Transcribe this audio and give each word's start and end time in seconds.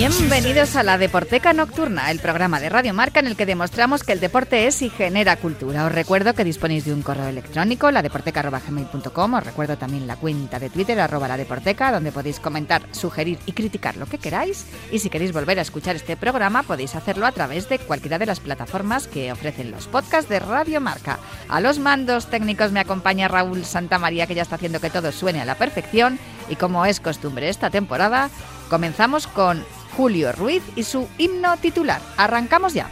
Bienvenidos 0.00 0.76
a 0.76 0.82
la 0.82 0.96
Deporteca 0.96 1.52
Nocturna, 1.52 2.10
el 2.10 2.20
programa 2.20 2.58
de 2.58 2.70
Radio 2.70 2.94
Marca 2.94 3.20
en 3.20 3.26
el 3.26 3.36
que 3.36 3.44
demostramos 3.44 4.02
que 4.02 4.12
el 4.12 4.20
deporte 4.20 4.66
es 4.66 4.80
y 4.80 4.88
genera 4.88 5.36
cultura. 5.36 5.84
Os 5.84 5.92
recuerdo 5.92 6.32
que 6.32 6.42
disponéis 6.42 6.86
de 6.86 6.94
un 6.94 7.02
correo 7.02 7.28
electrónico, 7.28 7.90
ladeporteca.gmail.com. 7.90 9.34
Os 9.34 9.44
recuerdo 9.44 9.76
también 9.76 10.06
la 10.06 10.16
cuenta 10.16 10.58
de 10.58 10.70
Twitter, 10.70 10.98
arroba 10.98 11.28
la 11.28 11.36
deporteca, 11.36 11.92
donde 11.92 12.12
podéis 12.12 12.40
comentar, 12.40 12.80
sugerir 12.92 13.38
y 13.44 13.52
criticar 13.52 13.98
lo 13.98 14.06
que 14.06 14.16
queráis. 14.16 14.64
Y 14.90 15.00
si 15.00 15.10
queréis 15.10 15.34
volver 15.34 15.58
a 15.58 15.62
escuchar 15.62 15.96
este 15.96 16.16
programa, 16.16 16.62
podéis 16.62 16.94
hacerlo 16.94 17.26
a 17.26 17.32
través 17.32 17.68
de 17.68 17.78
cualquiera 17.78 18.18
de 18.18 18.24
las 18.24 18.40
plataformas 18.40 19.06
que 19.06 19.30
ofrecen 19.30 19.70
los 19.70 19.86
podcasts 19.86 20.30
de 20.30 20.38
Radio 20.38 20.80
Marca. 20.80 21.18
A 21.50 21.60
los 21.60 21.78
mandos 21.78 22.28
técnicos 22.28 22.72
me 22.72 22.80
acompaña 22.80 23.28
Raúl 23.28 23.66
Santamaría, 23.66 24.26
que 24.26 24.34
ya 24.34 24.42
está 24.42 24.54
haciendo 24.54 24.80
que 24.80 24.88
todo 24.88 25.12
suene 25.12 25.42
a 25.42 25.44
la 25.44 25.56
perfección. 25.56 26.18
Y 26.48 26.56
como 26.56 26.86
es 26.86 27.00
costumbre 27.00 27.50
esta 27.50 27.68
temporada, 27.68 28.30
comenzamos 28.70 29.26
con 29.26 29.62
Julio 29.96 30.32
Ruiz 30.32 30.62
y 30.76 30.82
su 30.84 31.08
himno 31.18 31.56
titular. 31.56 32.00
Arrancamos 32.16 32.74
ya. 32.74 32.90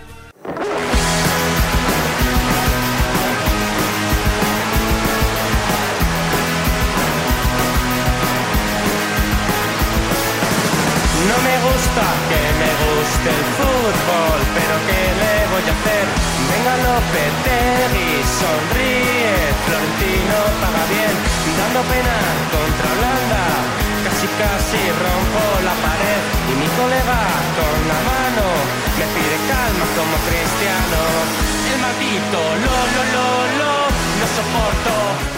No 11.29 11.37
me 11.45 11.57
gusta 11.67 12.05
que 12.31 12.41
me 12.63 12.71
guste 12.81 13.29
el 13.29 13.45
fútbol, 13.59 14.41
pero 14.55 14.75
¿qué 14.89 15.03
le 15.23 15.35
voy 15.53 15.65
a 15.69 15.75
hacer? 15.77 16.07
Venga 16.49 16.75
Lopetegui, 16.85 18.11
sonríe, 18.41 19.37
Florentino 19.65 20.39
paga 20.63 20.85
bien, 20.89 21.15
dando 21.59 21.81
pena 21.93 22.17
contra 22.55 22.87
Holanda, 22.95 23.45
casi 24.19 24.27
casi 24.35 24.83
rompo 24.99 25.63
la 25.63 25.75
pared 25.79 26.21
y 26.51 26.55
mi 26.59 26.67
colega 26.75 27.21
con 27.55 27.79
la 27.87 27.99
mano 28.03 28.47
me 28.99 29.07
pide 29.15 29.39
calma 29.47 29.87
como 29.95 30.17
cristiano. 30.27 30.99
El 31.73 31.81
maldito 31.81 32.41
lo 32.65 32.75
lo 32.95 33.03
lo 33.15 33.29
lo 33.59 33.73
no 34.19 34.27
soporto 34.35 34.95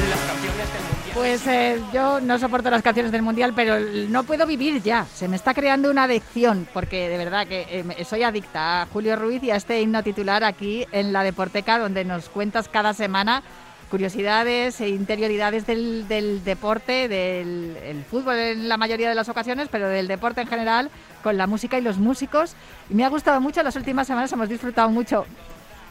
las 0.09 0.21
canciones 0.21 0.73
del 0.73 0.83
mundial. 0.89 1.13
Pues 1.15 1.47
eh, 1.47 1.83
yo 1.93 2.21
no 2.23 2.39
soporto 2.39 2.71
las 2.71 2.83
canciones 2.83 3.13
del 3.13 3.21
Mundial, 3.21 3.53
pero 3.55 3.79
no 4.09 4.23
puedo 4.23 4.47
vivir 4.47 4.83
ya. 4.83 5.05
Se 5.05 5.29
me 5.29 5.37
está 5.37 5.53
creando 5.53 5.91
una 5.91 6.05
adicción, 6.05 6.67
porque 6.73 7.11
de 7.11 7.19
verdad 7.19 7.47
que 7.47 7.67
eh, 7.69 8.05
soy 8.05 8.23
adicta 8.23 8.83
a 8.83 8.87
Julio 8.87 9.17
Ruiz 9.17 9.43
y 9.43 9.51
a 9.51 9.57
este 9.57 9.83
himno 9.83 10.03
titular 10.03 10.43
aquí 10.43 10.87
en 10.93 11.13
la 11.13 11.23
Deporteca, 11.23 11.79
donde 11.79 12.07
nos 12.07 12.31
cuentas 12.31 12.71
cada 12.71 12.95
semana 12.95 13.43
curiosidades 13.91 14.81
e 14.81 14.89
interioridades 14.89 15.67
del, 15.67 16.07
del 16.09 16.43
deporte, 16.45 17.09
del 17.09 17.77
el 17.85 18.05
fútbol 18.05 18.37
en 18.37 18.69
la 18.69 18.77
mayoría 18.77 19.09
de 19.09 19.15
las 19.15 19.29
ocasiones, 19.29 19.69
pero 19.71 19.89
del 19.89 20.09
deporte 20.09 20.41
en 20.41 20.47
general, 20.47 20.91
con 21.23 21.37
la 21.37 21.47
música 21.47 21.77
y 21.79 21.83
los 21.83 21.99
músicos. 21.99 22.55
Y 22.89 22.95
me 22.95 23.05
ha 23.05 23.09
gustado 23.09 23.41
mucho, 23.41 23.63
las 23.63 23.77
últimas 23.77 24.07
semanas 24.07 24.33
hemos 24.33 24.49
disfrutado 24.49 24.89
mucho 24.89 25.27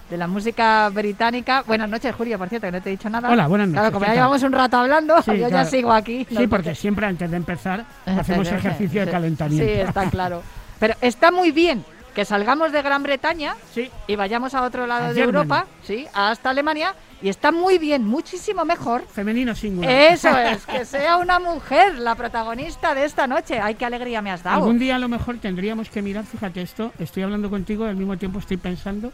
de 0.10 0.18
la 0.18 0.28
música 0.28 0.90
británica. 0.90 1.64
Buenas 1.68 1.90
noches, 1.90 2.16
Julio, 2.16 2.38
por 2.40 2.50
cierto, 2.50 2.66
que 2.68 2.72
no 2.72 2.82
te 2.82 2.90
he 2.90 2.92
dicho 2.94 3.10
nada. 3.10 3.30
Hola, 3.30 3.48
buenas 3.48 3.68
Claro, 3.70 3.84
noches, 3.84 3.94
como 3.94 4.06
¿qué 4.06 4.10
ya 4.12 4.16
llevamos 4.16 4.44
un 4.44 4.52
rato 4.54 4.78
hablando, 4.78 5.22
Sí, 5.22 5.32
yo 5.32 5.36
ya 5.38 5.50
claro. 5.50 5.70
sigo 5.70 5.92
aquí. 5.94 6.26
Sí, 6.36 6.48
porque 6.48 6.74
siempre 6.74 7.06
antes 7.06 7.30
de 7.30 7.38
empezar 7.38 7.86
hacemos 8.06 8.52
ejercicio 8.52 9.06
de 9.06 9.12
calentamiento. 9.12 9.66
Sí, 9.66 9.72
está 9.82 10.10
claro. 10.10 10.42
Pero 10.80 10.96
está 11.02 11.32
muy 11.32 11.52
bien 11.52 11.84
que 12.16 12.26
salgamos 12.26 12.72
de 12.72 12.82
Gran 12.82 13.04
Bretaña 13.04 13.56
Sí, 13.74 13.92
y 14.08 14.16
vayamos 14.16 14.56
a 14.56 14.64
otro 14.64 14.88
lado 14.88 15.06
A 15.06 15.10
de 15.10 15.14
Germany. 15.16 15.36
Europa, 15.36 15.68
sí, 15.84 16.08
hasta 16.14 16.50
Alemania, 16.50 16.96
y 17.22 17.30
está 17.30 17.52
muy 17.52 17.78
bien, 17.78 18.06
muchísimo 18.06 18.66
mejor. 18.66 19.04
femenino 19.08 19.56
singular. 19.56 19.92
Eso 19.92 20.38
es, 20.38 20.66
que 20.66 20.86
sea 20.86 21.18
una 21.18 21.40
mujer 21.40 22.00
la 22.00 22.16
protagonista 22.16 22.94
de 22.96 23.06
esta 23.06 23.28
noche. 23.28 23.60
Ay, 23.60 23.76
qué 23.76 23.86
alegría 23.86 24.22
me 24.22 24.32
has 24.32 24.44
dado. 24.44 24.58
Algún 24.58 24.80
día 24.80 24.96
a 24.96 25.00
lo 25.00 25.10
mejor 25.10 25.38
tendríamos 25.38 25.90
que 25.90 26.02
mirar, 26.02 26.26
fíjate 26.26 26.62
esto, 26.62 26.94
estoy 27.00 27.24
hablando 27.24 27.50
contigo 27.50 27.86
y 27.86 27.90
al 27.90 27.96
mismo 27.96 28.18
tiempo 28.18 28.40
estoy 28.40 28.58
pensando 28.58 29.12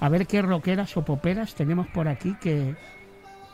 a 0.00 0.08
ver 0.08 0.26
qué 0.26 0.42
rockeras 0.42 0.96
o 0.96 1.04
poperas 1.04 1.54
tenemos 1.54 1.86
por 1.88 2.08
aquí 2.08 2.36
que, 2.40 2.76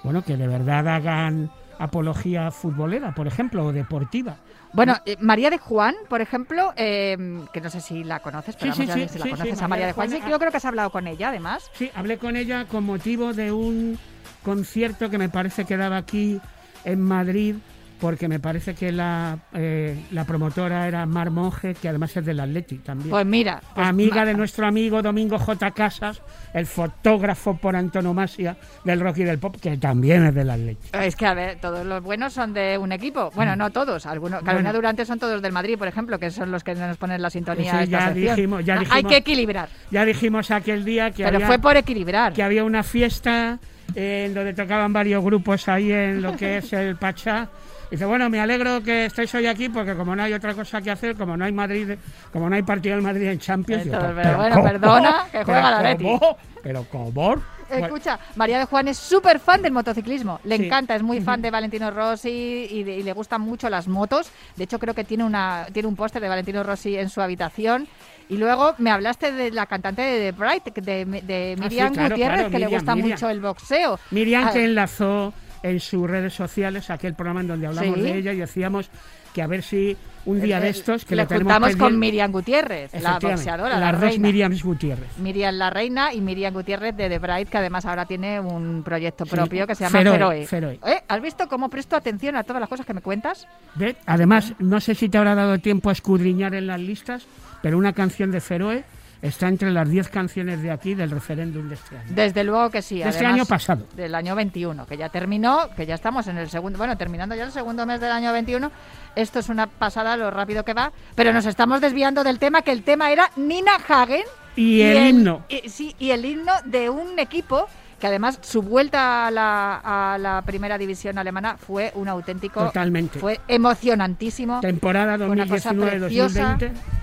bueno, 0.03 0.22
que 0.22 0.36
de 0.36 0.47
verdad 0.47 0.86
hagan 0.88 1.50
apología 1.78 2.50
futbolera, 2.50 3.14
por 3.14 3.26
ejemplo, 3.26 3.64
o 3.66 3.72
deportiva. 3.72 4.36
Bueno, 4.72 4.96
eh, 5.06 5.16
María 5.20 5.50
de 5.50 5.58
Juan, 5.58 5.94
por 6.08 6.20
ejemplo, 6.20 6.72
eh, 6.76 7.16
que 7.52 7.60
no 7.60 7.70
sé 7.70 7.80
si 7.80 8.02
la 8.02 8.20
conoces, 8.20 8.56
pero 8.56 8.74
Sí, 8.74 8.82
sí, 8.82 8.86
vamos 8.88 8.96
a 8.96 8.98
ver 8.98 9.08
sí, 9.08 9.12
si 9.12 9.18
la 9.18 9.24
sí, 9.24 9.30
conoces 9.30 9.58
sí, 9.58 9.64
a 9.64 9.68
María 9.68 9.86
de 9.86 9.92
Juan. 9.92 10.10
Juan, 10.10 10.30
yo 10.30 10.38
creo 10.38 10.50
que 10.50 10.56
has 10.56 10.64
hablado 10.64 10.90
con 10.90 11.06
ella, 11.06 11.28
además. 11.28 11.70
Sí, 11.74 11.90
hablé 11.94 12.18
con 12.18 12.36
ella 12.36 12.64
con 12.64 12.84
motivo 12.84 13.32
de 13.32 13.52
un 13.52 13.98
concierto 14.42 15.10
que 15.10 15.18
me 15.18 15.28
parece 15.28 15.64
que 15.64 15.76
daba 15.76 15.96
aquí 15.98 16.40
en 16.84 17.00
Madrid, 17.00 17.56
porque 18.00 18.28
me 18.28 18.38
parece 18.41 18.75
que 18.75 18.93
la, 18.93 19.38
eh, 19.55 19.97
la 20.10 20.25
promotora 20.25 20.87
era 20.87 21.06
Mar 21.06 21.31
Monge, 21.31 21.75
que 21.75 21.88
además 21.88 22.15
es 22.16 22.25
del 22.25 22.41
Atleti 22.41 22.78
también. 22.78 23.10
Pues 23.10 23.25
mira. 23.25 23.62
pues 23.75 23.87
Amiga 23.87 24.25
de 24.25 24.34
nuestro 24.34 24.66
amigo 24.66 25.00
Domingo 25.00 25.38
J. 25.38 25.71
Casas, 25.71 26.21
el 26.53 26.66
fotógrafo 26.66 27.56
por 27.56 27.77
antonomasia 27.77 28.56
del 28.84 29.00
rock 29.00 29.19
y 29.19 29.25
del 29.25 29.38
pop, 29.38 29.56
que 29.60 29.77
también 29.78 30.27
es 30.27 30.34
del 30.34 30.50
Atleti. 30.50 30.88
Es 30.93 31.16
que, 31.16 31.27
a 31.27 31.34
ver, 31.34 31.59
todos 31.60 31.87
los 31.87 32.03
buenos 32.03 32.33
son 32.33 32.53
de 32.53 32.77
un 32.78 32.93
equipo. 32.93 33.31
Bueno, 33.34 33.56
no 33.56 33.71
todos. 33.71 34.06
Algunos, 34.06 34.43
Carolina 34.43 34.71
Mm. 34.71 34.72
Bueno. 34.72 34.72
Durante 34.75 35.04
son 35.06 35.19
todos 35.19 35.41
del 35.41 35.53
Madrid, 35.53 35.78
por 35.78 35.88
ejemplo, 35.88 36.19
que 36.19 36.31
son 36.31 36.50
los 36.50 36.62
que 36.65 36.75
nos 36.75 36.97
ponen 36.97 37.22
la 37.22 37.31
sintonía 37.31 37.83
esta 37.83 37.84
ya 37.84 38.10
dijimos- 38.12 38.65
ya 38.65 38.75
No, 38.75 38.81
dijimos. 38.81 38.97
Hay 38.97 39.04
que 39.04 39.16
equilibrar. 39.16 39.69
Ya 39.91 40.04
dijimos 40.04 40.50
aquel 40.50 40.84
día 40.84 41.10
que, 41.10 41.25
Pero 41.25 41.37
había, 41.37 41.47
fue 41.47 41.59
por 41.59 41.77
equilibrar. 41.77 42.33
que 42.33 42.43
había 42.43 42.65
una 42.65 42.83
fiesta 42.83 43.59
eh, 43.94 44.25
en 44.27 44.34
donde 44.34 44.53
tocaban 44.54 44.93
varios 44.93 45.22
grupos 45.22 45.69
ahí 45.69 45.93
en 45.93 46.22
lo 46.22 46.37
que 46.37 46.59
es 46.59 46.72
el 46.72 46.97
Pachá. 46.97 47.49
Dice, 47.94 48.06
bueno, 48.06 48.28
me 48.28 48.41
alegro 48.41 48.82
que 48.82 49.05
estéis 49.06 49.32
hoy 49.37 49.47
aquí 49.47 49.69
porque 49.69 49.94
como 49.94 50.16
no 50.16 50.22
hay 50.25 50.32
otra 50.32 50.53
cosa 50.53 50.82
que 50.82 50.91
hacer, 50.91 51.15
como 51.15 51.37
no 51.37 51.44
hay 51.44 51.53
Madrid, 51.53 51.91
como 52.32 52.50
no 52.50 52.56
hay 52.56 52.62
partido 52.65 52.97
del 52.97 53.05
Madrid 53.05 53.28
en 53.28 53.38
Champions. 53.38 53.84
Digo, 53.84 53.97
pero 54.16 54.37
bueno, 54.37 54.56
¿cómo? 54.56 54.66
perdona, 54.66 55.25
que 55.31 55.44
juega 55.44 55.62
¿Pero 55.62 55.77
Atleti. 55.77 56.04
cómo? 56.04 56.37
Pero 56.60 56.87
¿cómo? 56.91 57.10
Bueno, 57.12 57.43
Escucha, 57.71 58.19
María 58.34 58.59
de 58.59 58.65
Juan 58.65 58.88
es 58.88 58.99
súper 58.99 59.38
fan 59.38 59.62
del 59.62 59.72
motociclismo. 59.72 60.41
Le 60.43 60.56
Sí. 60.56 60.66
encanta, 60.66 60.97
es 60.97 61.04
muy 61.04 61.21
fan 61.21 61.41
de 61.41 61.53
Valentino 61.53 61.88
Rossi 61.93 62.66
y, 62.69 62.83
de- 62.83 62.97
y 62.97 63.03
le 63.04 63.12
gustan 63.12 63.41
mucho 63.43 63.71
las 63.71 63.87
motos. 63.87 64.28
De 64.56 64.65
hecho, 64.65 64.81
creo 64.81 64.93
que 64.93 65.04
tiene, 65.04 65.22
una, 65.22 65.66
tiene 65.72 65.87
un 65.88 65.94
póster 65.94 66.21
de 66.21 66.28
Valentino 66.28 66.65
Rossi 66.65 66.97
en 66.99 67.09
su 67.10 67.21
habitación. 67.22 67.87
Y 68.28 68.38
luego 68.38 68.75
me 68.78 68.91
hablaste 68.91 69.31
de 69.33 69.50
la 69.53 69.66
cantante 69.66 70.03
de 70.03 70.19
The 70.19 70.33
Bright, 70.33 70.65
de, 70.75 71.04
de 71.04 71.53
Ah, 71.53 71.56
sí, 71.56 71.62
Miriam 71.62 71.93
claro, 71.94 72.09
Gutiérrez, 72.10 72.37
claro, 72.38 72.50
que 72.50 72.59
le 72.59 72.66
gusta 72.66 72.94
Miriam. 72.97 73.10
mucho 73.12 73.28
el 73.31 73.41
boxeo. 73.41 73.99
Miriam 74.10 74.47
Ah, 74.49 74.53
que 74.53 74.65
enlazó 74.65 75.33
en 75.64 75.80
sus 75.80 76.08
redes 76.08 76.34
sociales 76.34 76.91
aquel 76.91 77.14
programa 77.14 77.41
en 77.41 77.48
donde 77.48 77.66
hablamos 77.66 77.97
Sí. 77.97 78.02
de 78.02 78.19
ella 78.19 78.32
y 78.34 78.36
decíamos 78.36 78.91
que 79.32 79.41
a 79.42 79.47
ver 79.47 79.62
si 79.62 79.97
un 80.26 80.41
día 80.41 80.60
de 80.60 80.66
eh, 80.69 80.70
estos 80.70 81.04
que 81.06 81.16
le 81.16 81.22
lo 81.22 81.28
tenemos 81.28 81.52
juntamos 81.54 81.76
con 81.76 81.98
Miriam 81.98 82.30
Gutiérrez, 82.30 82.92
la 83.02 83.19
boxeadora, 83.19 83.70
las 83.70 83.80
la 83.80 83.92
dos 83.92 84.00
reina. 84.03 84.28
Miriams 84.28 84.62
Gutiérrez. 84.62 85.19
Miriam 85.19 85.54
la 85.56 85.70
reina 85.70 86.12
y 86.12 86.20
Miriam 86.20 86.53
Gutiérrez 86.54 86.94
de 86.94 87.08
The 87.08 87.19
Bright, 87.19 87.48
que 87.48 87.56
además 87.58 87.84
ahora 87.86 88.04
tiene 88.04 88.38
un 88.38 88.82
proyecto 88.84 89.24
Sí. 89.24 89.30
propio 89.30 89.66
que 89.66 89.74
se 89.74 89.84
llama 89.84 89.98
Feroe, 89.98 90.47
Feroe. 90.47 90.47
Feroe. 90.47 90.78
¿Eh? 90.86 91.03
¿Has 91.08 91.20
visto 91.22 91.48
cómo 91.48 91.69
presto 91.70 91.97
atención 91.97 92.36
a 92.36 92.44
todas 92.44 92.60
las 92.60 92.69
cosas 92.69 92.84
que 92.86 92.94
me 92.94 93.00
cuentas? 93.00 93.48
Ve, 93.74 93.97
Además, 94.06 94.53
no 94.58 94.80
sé 94.80 94.94
si 94.94 95.08
te 95.08 95.16
habrá 95.19 95.34
dado 95.34 95.59
tiempo 95.59 95.89
a 95.89 95.92
escudriñar 95.92 96.54
en 96.54 96.66
las 96.68 96.78
listas, 96.78 97.27
pero 97.62 97.78
una 97.78 97.92
canción 97.94 98.30
de 98.30 98.41
Feroe 98.41 98.84
está 99.22 99.49
entre 99.49 99.71
las 99.71 99.89
10 99.89 100.09
canciones 100.09 100.63
de 100.63 100.71
aquí 100.71 100.95
del 100.95 101.11
referéndum 101.11 101.69
de 101.69 101.75
este 101.77 101.97
año. 101.97 102.07
Desde 102.11 102.45
luego 102.45 102.71
que 102.71 102.83
sí. 102.83 103.03
De 103.03 103.09
este 103.09 103.25
año 103.27 103.47
pasado. 103.47 103.87
Del 103.97 104.15
año 104.15 104.34
21, 104.34 104.87
que 104.87 104.97
ya 104.97 105.09
terminó, 105.09 105.69
que 105.77 105.87
ya 105.87 105.95
estamos 105.95 106.27
en 106.27 106.37
el 106.39 106.49
segundo, 106.51 106.78
bueno, 106.78 106.97
terminando 106.97 107.34
ya 107.34 107.45
el 107.45 107.53
segundo 107.53 107.87
mes 107.87 108.01
del 108.01 108.13
año 108.13 108.33
21. 108.33 108.71
Esto 109.16 109.39
es 109.39 109.49
una 109.49 109.66
pasada 109.66 110.16
lo 110.16 110.31
rápido 110.31 110.65
que 110.65 110.75
va, 110.75 110.93
pero 111.15 111.33
nos 111.33 111.47
estamos 111.47 111.81
desviando 111.81 112.25
del 112.25 112.39
tema, 112.39 112.63
que 112.63 112.72
el 112.72 112.83
tema 112.83 113.11
era 113.11 113.31
Nina 113.37 113.72
Hagen. 113.89 114.22
Y 114.57 114.83
el 114.83 115.09
himno. 115.09 115.45
y- 115.49 115.69
sí, 115.69 115.97
y 115.99 116.11
el 116.11 116.25
himno 116.25 116.53
de 116.65 116.89
un 116.91 117.19
equipo 117.19 117.66
que 118.04 118.09
además 118.09 118.39
su 118.42 118.60
vuelta 118.60 119.27
a 119.27 119.30
la, 119.30 119.80
a 119.83 120.18
la 120.18 120.42
primera 120.42 120.77
división 120.77 121.16
alemana 121.16 121.56
fue 121.56 121.91
un 121.95 122.06
auténtico... 122.06 122.66
Totalmente. 122.66 123.18
Fue 123.18 123.41
emocionantísimo. 123.48 124.60
Temporada 124.60 125.16
Fue 125.16 125.30
una 125.30 125.48
cosa 125.48 125.72
2019-2020. 125.72 126.01
preciosa. 126.01 126.59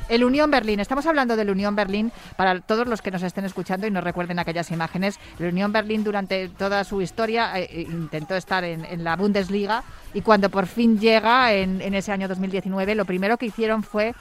El 0.10 0.24
Unión 0.24 0.52
Berlín, 0.52 0.80
estamos 0.80 1.08
hablando 1.08 1.36
del 1.36 1.50
Unión 1.50 1.76
Berlín 1.76 2.12
para 2.36 2.62
todos 2.62 2.86
los 2.86 3.02
que 3.02 3.10
nos 3.10 3.24
estén 3.24 3.46
escuchando 3.46 3.88
y 3.88 3.90
nos 3.90 4.04
recuerden 4.04 4.38
aquellas 4.38 4.70
imágenes. 4.70 5.20
El 5.40 5.48
Unión 5.48 5.72
Berlín 5.72 6.04
durante 6.04 6.50
toda 6.50 6.84
su 6.84 7.02
historia 7.02 7.60
eh, 7.60 7.68
eh, 7.72 7.88
intentó 7.90 8.36
estar 8.36 8.64
en, 8.64 8.86
en 8.86 9.04
la 9.04 9.16
Bundesliga 9.16 9.84
y 10.14 10.22
cuando 10.22 10.52
por 10.52 10.68
fin 10.68 11.00
llega 11.00 11.52
en, 11.52 11.82
en 11.82 11.96
ese 11.96 12.12
año 12.12 12.28
2019, 12.28 12.94
lo 12.94 13.06
primero 13.06 13.38
que 13.38 13.48
hicieron 13.48 13.82
fue 13.82 14.14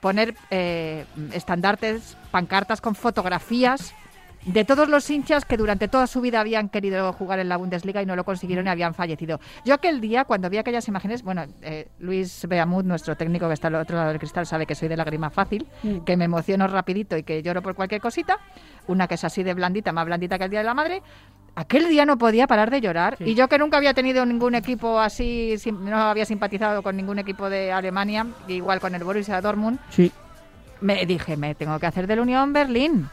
poner 0.00 0.34
eh, 0.50 1.04
estandartes, 1.32 2.16
pancartas 2.32 2.80
con 2.80 2.96
fotografías 2.96 3.94
de 4.44 4.64
todos 4.64 4.88
los 4.88 5.08
hinchas 5.08 5.44
que 5.44 5.56
durante 5.56 5.88
toda 5.88 6.06
su 6.06 6.20
vida 6.20 6.40
habían 6.40 6.68
querido 6.68 7.12
jugar 7.12 7.38
en 7.38 7.48
la 7.48 7.56
Bundesliga 7.56 8.02
y 8.02 8.06
no 8.06 8.14
lo 8.16 8.24
consiguieron 8.24 8.66
y 8.66 8.70
habían 8.70 8.94
fallecido. 8.94 9.40
Yo 9.64 9.74
aquel 9.74 10.00
día, 10.00 10.24
cuando 10.24 10.50
vi 10.50 10.58
aquellas 10.58 10.86
imágenes, 10.88 11.22
bueno, 11.22 11.44
eh, 11.62 11.88
Luis 11.98 12.46
Beamud, 12.48 12.84
nuestro 12.84 13.16
técnico 13.16 13.48
que 13.48 13.54
está 13.54 13.68
al 13.68 13.76
otro 13.76 13.96
lado 13.96 14.08
del 14.10 14.18
cristal, 14.18 14.46
sabe 14.46 14.66
que 14.66 14.74
soy 14.74 14.88
de 14.88 14.96
lágrima 14.96 15.30
fácil, 15.30 15.66
Mm. 15.82 15.98
que 16.00 16.16
me 16.16 16.24
emociono 16.26 16.66
rapidito 16.66 17.16
y 17.16 17.22
que 17.22 17.42
lloro 17.42 17.62
por 17.62 17.74
cualquier 17.74 18.00
cosita, 18.00 18.38
una 18.86 19.08
que 19.08 19.14
es 19.14 19.24
así 19.24 19.42
de 19.42 19.54
blandita, 19.54 19.92
más 19.92 20.04
blandita 20.04 20.36
que 20.38 20.44
el 20.44 20.50
Día 20.50 20.60
de 20.60 20.64
la 20.66 20.74
Madre, 20.74 21.02
Aquel 21.56 21.88
día 21.88 22.04
no 22.04 22.18
podía 22.18 22.48
parar 22.48 22.68
de 22.68 22.80
llorar 22.80 23.16
Sí. 23.16 23.26
y 23.26 23.34
yo 23.36 23.46
que 23.46 23.58
nunca 23.58 23.76
había 23.76 23.94
tenido 23.94 24.26
ningún 24.26 24.56
equipo 24.56 24.98
así, 24.98 25.54
no 25.70 25.96
había 25.98 26.24
simpatizado 26.24 26.82
con 26.82 26.96
ningún 26.96 27.20
equipo 27.20 27.48
de 27.48 27.70
Alemania, 27.70 28.26
igual 28.48 28.80
con 28.80 28.92
el 28.96 29.04
Borussia 29.04 29.40
Dortmund, 29.40 29.78
Sí. 29.90 30.10
me 30.80 31.06
dije, 31.06 31.36
me 31.36 31.54
tengo 31.54 31.78
que 31.78 31.86
hacer 31.86 32.08
del 32.08 32.18
Unión 32.18 32.52
Berlín. 32.52 33.08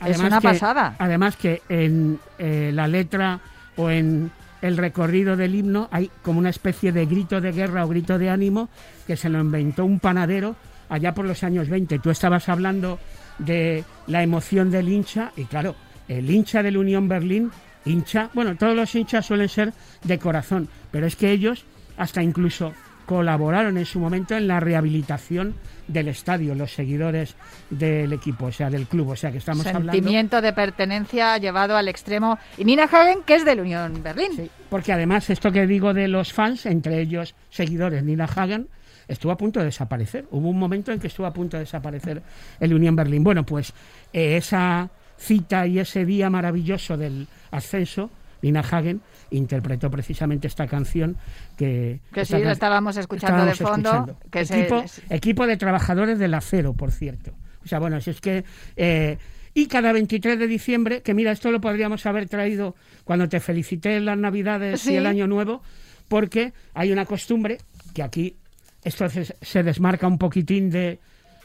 Es 0.00 0.16
Además 0.18 0.26
una 0.26 0.40
que- 0.40 0.48
pasada. 0.48 0.96
Además 0.98 1.36
que 1.36 1.62
en 1.68 2.18
eh, 2.38 2.70
la 2.74 2.86
letra 2.88 3.40
o 3.76 3.90
en 3.90 4.30
el 4.62 4.76
recorrido 4.76 5.36
del 5.36 5.54
himno 5.54 5.88
hay 5.92 6.10
como 6.22 6.38
una 6.38 6.50
especie 6.50 6.90
de 6.92 7.06
grito 7.06 7.40
de 7.40 7.52
guerra 7.52 7.84
o 7.84 7.88
grito 7.88 8.18
de 8.18 8.30
ánimo 8.30 8.68
que 9.06 9.16
se 9.16 9.28
lo 9.28 9.40
inventó 9.40 9.84
un 9.84 10.00
panadero 10.00 10.56
allá 10.88 11.14
por 11.14 11.24
los 11.26 11.42
años 11.44 11.68
20. 11.68 11.98
Tú 11.98 12.10
estabas 12.10 12.48
hablando 12.48 12.98
de 13.38 13.84
la 14.06 14.22
emoción 14.22 14.70
del 14.70 14.88
hincha 14.88 15.32
y 15.36 15.44
claro, 15.44 15.74
el 16.08 16.30
hincha 16.30 16.62
del 16.62 16.76
Unión 16.78 17.06
Berlín, 17.08 17.50
hincha, 17.84 18.30
bueno, 18.32 18.56
todos 18.56 18.74
los 18.74 18.94
hinchas 18.94 19.26
suelen 19.26 19.48
ser 19.48 19.72
de 20.04 20.18
corazón, 20.18 20.68
pero 20.90 21.06
es 21.06 21.16
que 21.16 21.30
ellos 21.30 21.64
hasta 21.98 22.22
incluso 22.22 22.72
colaboraron 23.06 23.78
en 23.78 23.86
su 23.86 23.98
momento 24.00 24.36
en 24.36 24.48
la 24.48 24.60
rehabilitación 24.60 25.54
del 25.88 26.08
estadio, 26.08 26.54
los 26.54 26.72
seguidores 26.72 27.36
del 27.70 28.12
equipo, 28.12 28.46
o 28.46 28.52
sea, 28.52 28.68
del 28.68 28.86
club, 28.86 29.10
o 29.10 29.16
sea, 29.16 29.30
que 29.30 29.38
estamos 29.38 29.64
hablando... 29.66 29.92
Sentimiento 29.92 30.40
de 30.40 30.52
pertenencia 30.52 31.38
llevado 31.38 31.76
al 31.76 31.88
extremo. 31.88 32.38
Y 32.58 32.64
Nina 32.64 32.84
Hagen, 32.84 33.22
que 33.24 33.36
es 33.36 33.44
del 33.44 33.60
Unión 33.60 34.02
Berlín. 34.02 34.32
Sí, 34.34 34.50
porque 34.68 34.92
además 34.92 35.30
esto 35.30 35.52
que 35.52 35.66
digo 35.66 35.94
de 35.94 36.08
los 36.08 36.32
fans, 36.32 36.66
entre 36.66 37.00
ellos 37.00 37.34
seguidores 37.50 38.02
Nina 38.02 38.24
Hagen, 38.24 38.68
estuvo 39.08 39.32
a 39.32 39.36
punto 39.36 39.60
de 39.60 39.66
desaparecer. 39.66 40.26
Hubo 40.30 40.48
un 40.48 40.58
momento 40.58 40.92
en 40.92 40.98
que 40.98 41.06
estuvo 41.06 41.26
a 41.26 41.32
punto 41.32 41.56
de 41.56 41.62
desaparecer 41.62 42.22
el 42.58 42.74
Unión 42.74 42.96
Berlín. 42.96 43.22
Bueno, 43.22 43.46
pues 43.46 43.72
eh, 44.12 44.36
esa 44.36 44.90
cita 45.16 45.66
y 45.66 45.78
ese 45.78 46.04
día 46.04 46.28
maravilloso 46.28 46.96
del 46.96 47.26
ascenso, 47.50 48.10
Nina 48.46 48.60
Hagen 48.60 49.00
interpretó 49.30 49.90
precisamente 49.90 50.46
esta 50.46 50.66
canción 50.68 51.16
que, 51.56 51.98
Que 52.12 52.24
sí, 52.24 52.38
lo 52.38 52.50
estábamos 52.52 52.96
escuchando 52.96 53.44
de 53.44 53.54
fondo. 53.54 53.88
escuchando. 53.90 54.18
Que 54.30 54.40
es 54.42 54.50
equipo, 54.52 54.84
equipo 55.10 55.46
de 55.46 55.56
trabajadores 55.56 56.18
del 56.18 56.32
acero, 56.34 56.72
por 56.74 56.92
cierto. 56.92 57.32
O 57.64 57.68
sea, 57.68 57.78
bueno, 57.80 58.00
si 58.00 58.10
es 58.10 58.20
que... 58.20 58.44
eh, 58.76 59.18
y 59.52 59.66
cada 59.68 59.90
23 59.92 60.38
de 60.38 60.46
diciembre, 60.46 61.00
que 61.02 61.14
mira, 61.14 61.32
esto 61.32 61.50
lo 61.50 61.60
podríamos 61.62 62.04
haber 62.06 62.28
traído 62.28 62.74
cuando 63.04 63.26
te 63.28 63.40
felicité 63.40 63.96
en 63.96 64.04
las 64.04 64.18
Navidades 64.18 64.82
Sí. 64.82 64.92
y 64.92 64.96
el 64.96 65.06
Año 65.06 65.26
Nuevo, 65.26 65.62
porque 66.08 66.52
hay 66.74 66.92
una 66.92 67.06
costumbre 67.06 67.58
que 67.94 68.02
aquí 68.02 68.36
esto 68.84 69.08
se, 69.08 69.24
se 69.24 69.62
desmarca 69.62 70.06
un 70.06 70.18
poquitín 70.18 70.68
de 70.70 70.98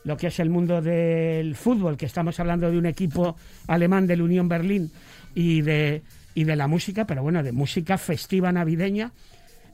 lo 0.03 0.17
que 0.17 0.27
es 0.27 0.39
el 0.39 0.49
mundo 0.49 0.81
del 0.81 1.55
fútbol, 1.55 1.95
que 1.95 2.05
estamos 2.05 2.39
hablando 2.39 2.69
de 2.69 2.77
un 2.77 2.85
equipo 2.85 3.35
alemán 3.67 4.05
del 4.07 4.21
Unión 4.21 4.49
Berlín 4.49 4.91
y 5.33 5.61
de, 5.61 6.01
y 6.33 6.43
de 6.43 6.55
la 6.55 6.67
música, 6.67 7.05
pero 7.05 7.23
bueno, 7.23 7.43
de 7.43 7.51
música 7.51 7.97
festiva 7.97 8.51
navideña. 8.51 9.11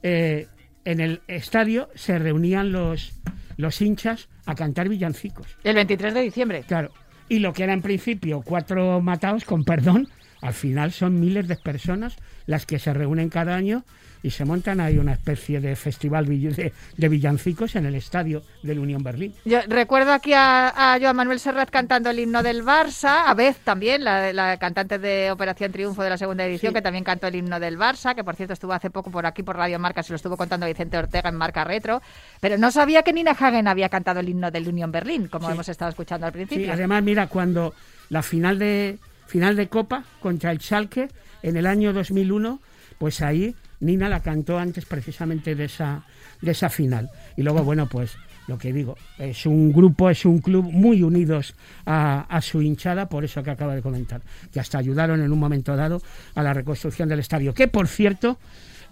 Eh, 0.02 0.46
en 0.84 1.00
el 1.00 1.20
estadio 1.28 1.90
se 1.94 2.18
reunían 2.18 2.72
los, 2.72 3.12
los 3.56 3.80
hinchas 3.82 4.28
a 4.46 4.54
cantar 4.54 4.88
villancicos. 4.88 5.46
El 5.64 5.74
23 5.74 6.14
de 6.14 6.22
diciembre. 6.22 6.64
Claro. 6.66 6.92
Y 7.28 7.40
lo 7.40 7.52
que 7.52 7.64
era 7.64 7.74
en 7.74 7.82
principio 7.82 8.40
cuatro 8.42 9.00
matados, 9.00 9.44
con 9.44 9.64
perdón, 9.64 10.08
al 10.40 10.54
final 10.54 10.92
son 10.92 11.20
miles 11.20 11.46
de 11.48 11.56
personas 11.56 12.16
las 12.46 12.64
que 12.64 12.78
se 12.78 12.94
reúnen 12.94 13.28
cada 13.28 13.54
año 13.54 13.84
y 14.22 14.30
se 14.30 14.44
montan 14.44 14.80
ahí 14.80 14.98
una 14.98 15.12
especie 15.12 15.60
de 15.60 15.76
festival 15.76 16.26
de, 16.26 16.72
de 16.96 17.08
villancicos 17.08 17.76
en 17.76 17.86
el 17.86 17.94
estadio 17.94 18.42
del 18.62 18.78
Unión 18.78 19.02
Berlín. 19.02 19.34
Yo 19.44 19.60
recuerdo 19.68 20.12
aquí 20.12 20.32
a, 20.32 20.68
a 20.94 20.98
Joan 21.00 21.16
Manuel 21.16 21.38
Serrat 21.40 21.70
cantando 21.70 22.10
el 22.10 22.18
himno 22.18 22.42
del 22.42 22.64
Barça, 22.64 23.24
a 23.26 23.34
Beth 23.34 23.58
también, 23.64 24.02
la, 24.04 24.32
la 24.32 24.56
cantante 24.58 24.98
de 24.98 25.30
Operación 25.30 25.70
Triunfo 25.72 26.02
de 26.02 26.10
la 26.10 26.18
segunda 26.18 26.44
edición, 26.44 26.70
Sí. 26.72 26.74
que 26.74 26.82
también 26.82 27.04
cantó 27.04 27.26
el 27.28 27.36
himno 27.36 27.60
del 27.60 27.78
Barça, 27.78 28.14
que 28.14 28.24
por 28.24 28.34
cierto 28.36 28.52
estuvo 28.54 28.72
hace 28.72 28.90
poco 28.90 29.10
por 29.10 29.24
aquí 29.26 29.42
por 29.42 29.56
Radio 29.56 29.78
Marca, 29.78 30.02
se 30.02 30.12
lo 30.12 30.16
estuvo 30.16 30.36
contando 30.36 30.66
Vicente 30.66 30.98
Ortega 30.98 31.28
en 31.28 31.36
Marca 31.36 31.64
Retro, 31.64 32.02
pero 32.40 32.58
no 32.58 32.70
sabía 32.70 33.02
que 33.02 33.12
Nina 33.12 33.32
Hagen 33.32 33.68
había 33.68 33.88
cantado 33.88 34.20
el 34.20 34.28
himno 34.28 34.50
del 34.50 34.66
Unión 34.68 34.90
Berlín, 34.92 35.28
como 35.28 35.46
Sí. 35.46 35.52
hemos 35.52 35.68
estado 35.68 35.90
escuchando 35.90 36.26
al 36.26 36.32
Sí, 36.32 36.38
principio. 36.38 36.72
además, 36.72 37.02
mira, 37.02 37.26
cuando 37.28 37.74
la 38.10 38.22
final 38.22 38.58
de 38.58 38.98
final 39.26 39.54
de 39.56 39.68
Copa 39.68 40.04
contra 40.20 40.50
el 40.50 40.58
Schalke 40.60 41.08
en 41.42 41.56
el 41.56 41.66
año 41.66 41.92
2001, 41.92 42.60
pues 42.98 43.20
ahí 43.20 43.54
Nina 43.80 44.08
la 44.08 44.20
cantó 44.20 44.58
antes 44.58 44.84
precisamente 44.84 45.54
de 45.54 45.64
esa 45.64 46.04
de 46.40 46.52
esa 46.52 46.68
final. 46.68 47.10
Y 47.36 47.42
luego, 47.42 47.62
bueno, 47.64 47.88
pues 47.88 48.16
lo 48.46 48.58
que 48.58 48.72
digo, 48.72 48.96
es 49.18 49.44
un 49.44 49.72
grupo, 49.72 50.08
es 50.08 50.24
un 50.24 50.38
club 50.38 50.64
muy 50.64 51.02
unidos 51.02 51.54
a, 51.84 52.40
su 52.40 52.62
hinchada, 52.62 53.08
por 53.08 53.24
eso 53.24 53.42
que 53.42 53.50
acaba 53.50 53.74
de 53.74 53.82
comentar, 53.82 54.22
que 54.50 54.58
hasta 54.58 54.78
ayudaron 54.78 55.20
en 55.20 55.30
un 55.30 55.38
momento 55.38 55.76
dado 55.76 56.00
a 56.34 56.42
la 56.42 56.54
reconstrucción 56.54 57.08
del 57.08 57.18
estadio. 57.18 57.52
Que, 57.52 57.68
por 57.68 57.88
cierto, 57.88 58.38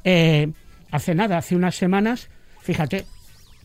eh, 0.04 0.52
hace 0.90 1.14
nada, 1.14 1.38
hace 1.38 1.56
unas 1.56 1.74
semanas, 1.74 2.28
fíjate, 2.60 3.06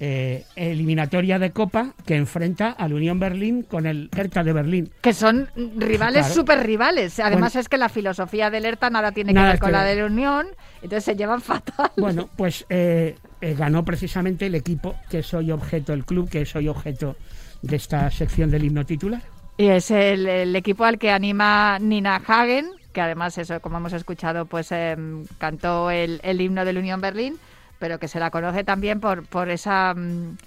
eh, 0.04 0.46
eliminatoria 0.56 1.38
de 1.38 1.52
Copa 1.52 1.94
que 2.08 2.16
enfrenta 2.16 2.72
al 2.72 2.92
Unión 2.94 3.20
Berlín 3.20 3.62
con 3.62 3.86
el 3.86 4.10
Hertha 4.18 4.44
de 4.44 4.52
Berlín. 4.52 4.90
Que 5.02 5.14
son 5.14 5.48
rivales, 5.78 6.22
Claro. 6.26 6.34
súper 6.34 6.66
rivales. 6.66 7.20
Además 7.20 7.54
Bueno. 7.54 7.60
es 7.62 7.70
que 7.70 7.78
la 7.78 7.88
filosofía 7.88 8.50
del 8.50 8.66
ERTA 8.66 8.90
nada 8.90 9.12
tiene 9.12 9.32
Nada 9.32 9.48
que 9.48 9.52
ver 9.52 9.60
que 9.60 9.62
con 9.62 9.72
la 9.74 9.84
ver. 9.84 9.96
de 9.96 10.02
la 10.02 10.08
Unión, 10.08 10.48
entonces 10.82 11.04
se 11.04 11.16
llevan 11.16 11.40
fatal. 11.42 11.92
Bueno, 11.98 12.28
pues 12.36 12.66
eh, 12.70 13.16
eh, 13.42 13.56
ganó 13.56 13.86
precisamente 13.86 14.48
el 14.48 14.56
equipo 14.56 14.96
que 15.08 15.22
soy 15.22 15.52
objeto, 15.52 15.94
el 15.94 16.04
club 16.04 16.28
que 16.30 16.46
soy 16.48 16.68
objeto 16.68 17.16
de 17.62 17.76
esta 17.76 18.10
sección 18.10 18.50
del 18.50 18.64
himno 18.64 18.84
titular. 18.84 19.22
Y 19.58 19.68
es 19.68 19.92
el, 19.92 20.26
el 20.28 20.56
equipo 20.56 20.84
al 20.84 20.98
que 20.98 21.12
anima 21.12 21.78
Nina 21.80 22.16
Hagen, 22.26 22.72
que 22.92 23.02
además, 23.02 23.38
eso, 23.38 23.60
como 23.62 23.78
hemos 23.78 23.94
escuchado, 23.94 24.46
pues 24.46 24.72
em, 24.72 25.26
cantó 25.38 25.92
el, 25.92 26.20
el 26.24 26.42
himno 26.42 26.66
del 26.66 26.80
Unión 26.80 27.00
Berlín, 27.02 27.36
pero 27.82 28.00
que 28.00 28.08
se 28.08 28.20
la 28.20 28.30
conoce 28.30 28.64
también 28.64 29.02
por, 29.02 29.26
por 29.26 29.50
esa... 29.50 29.94
mm, 29.96 30.38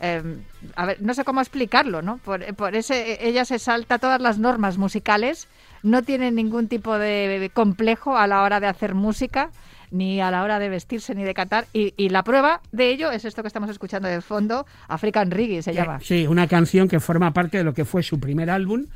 em, 0.00 0.38
a 0.76 0.86
ver, 0.86 1.02
no 1.02 1.12
sé 1.12 1.24
cómo 1.24 1.40
explicarlo, 1.40 2.00
¿no? 2.00 2.18
Por, 2.18 2.54
por 2.54 2.76
ese, 2.76 3.28
ella 3.28 3.44
se 3.44 3.58
salta 3.58 3.98
todas 3.98 4.22
las 4.22 4.38
normas 4.38 4.78
musicales, 4.78 5.48
no 5.82 6.02
tiene 6.02 6.30
ningún 6.30 6.68
tipo 6.68 6.96
de 6.98 7.50
complejo 7.52 8.16
a 8.16 8.28
la 8.28 8.42
hora 8.42 8.60
de 8.60 8.68
hacer 8.68 8.94
música, 8.94 9.50
ni 9.90 10.20
a 10.20 10.30
la 10.30 10.44
hora 10.44 10.60
de 10.60 10.68
vestirse 10.68 11.14
ni 11.16 11.24
de 11.24 11.34
cantar. 11.34 11.66
Y, 11.72 11.92
y 11.96 12.08
la 12.10 12.22
prueba 12.22 12.60
de 12.70 12.90
ello 12.90 13.10
es 13.10 13.24
esto 13.24 13.42
que 13.42 13.48
estamos 13.48 13.68
escuchando 13.68 14.08
de 14.08 14.20
fondo, 14.20 14.64
African 14.86 15.30
Reggae 15.32 15.62
se 15.62 15.74
llama. 15.74 15.98
Sí, 16.00 16.26
una 16.26 16.46
canción 16.46 16.86
que 16.86 17.00
forma 17.00 17.32
parte 17.32 17.58
de 17.58 17.64
lo 17.64 17.74
que 17.74 17.84
fue 17.84 18.04
su 18.04 18.20
primer 18.20 18.48
álbum 18.48 18.86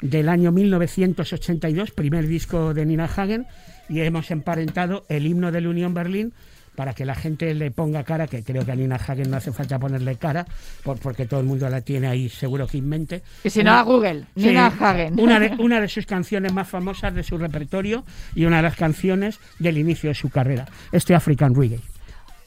del 0.00 0.28
año 0.28 0.50
1982, 0.50 1.92
primer 1.92 2.26
disco 2.26 2.74
de 2.74 2.84
Nina 2.84 3.04
Hagen, 3.04 3.46
y 3.88 4.00
hemos 4.00 4.30
emparentado 4.30 5.04
el 5.08 5.26
himno 5.26 5.52
del 5.52 5.66
Unión 5.68 5.94
Berlín 5.94 6.32
para 6.78 6.94
que 6.94 7.04
la 7.04 7.16
gente 7.16 7.52
le 7.54 7.72
ponga 7.72 8.04
cara, 8.04 8.28
que 8.28 8.44
creo 8.44 8.64
que 8.64 8.70
a 8.70 8.76
Nina 8.76 8.94
Hagen 8.94 9.28
no 9.28 9.36
hace 9.36 9.50
falta 9.50 9.80
ponerle 9.80 10.14
cara, 10.14 10.46
por- 10.84 11.00
porque 11.00 11.26
todo 11.26 11.40
el 11.40 11.46
mundo 11.46 11.68
la 11.68 11.80
tiene 11.80 12.06
ahí 12.06 12.28
seguro 12.28 12.68
que 12.68 12.78
en 12.78 12.88
mente. 12.88 13.22
Y 13.42 13.50
si 13.50 13.64
no, 13.64 13.72
a 13.72 13.82
Google, 13.82 14.26
Sí, 14.36 14.46
Nina 14.46 14.68
Hagen. 14.68 15.18
Una 15.18 15.40
de, 15.40 15.48
una 15.58 15.80
de 15.80 15.88
sus 15.88 16.06
canciones 16.06 16.52
más 16.52 16.68
famosas 16.68 17.12
de 17.12 17.24
su 17.24 17.36
repertorio 17.36 18.04
y 18.36 18.44
una 18.44 18.58
de 18.58 18.62
las 18.62 18.76
canciones 18.76 19.40
del 19.58 19.76
inicio 19.76 20.08
de 20.10 20.14
su 20.14 20.30
carrera, 20.30 20.66
este 20.92 21.16
African 21.16 21.52
Reggae. 21.52 21.80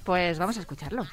Pues 0.05 0.39
vamos 0.39 0.55
a 0.55 0.61
escucharlo. 0.61 1.03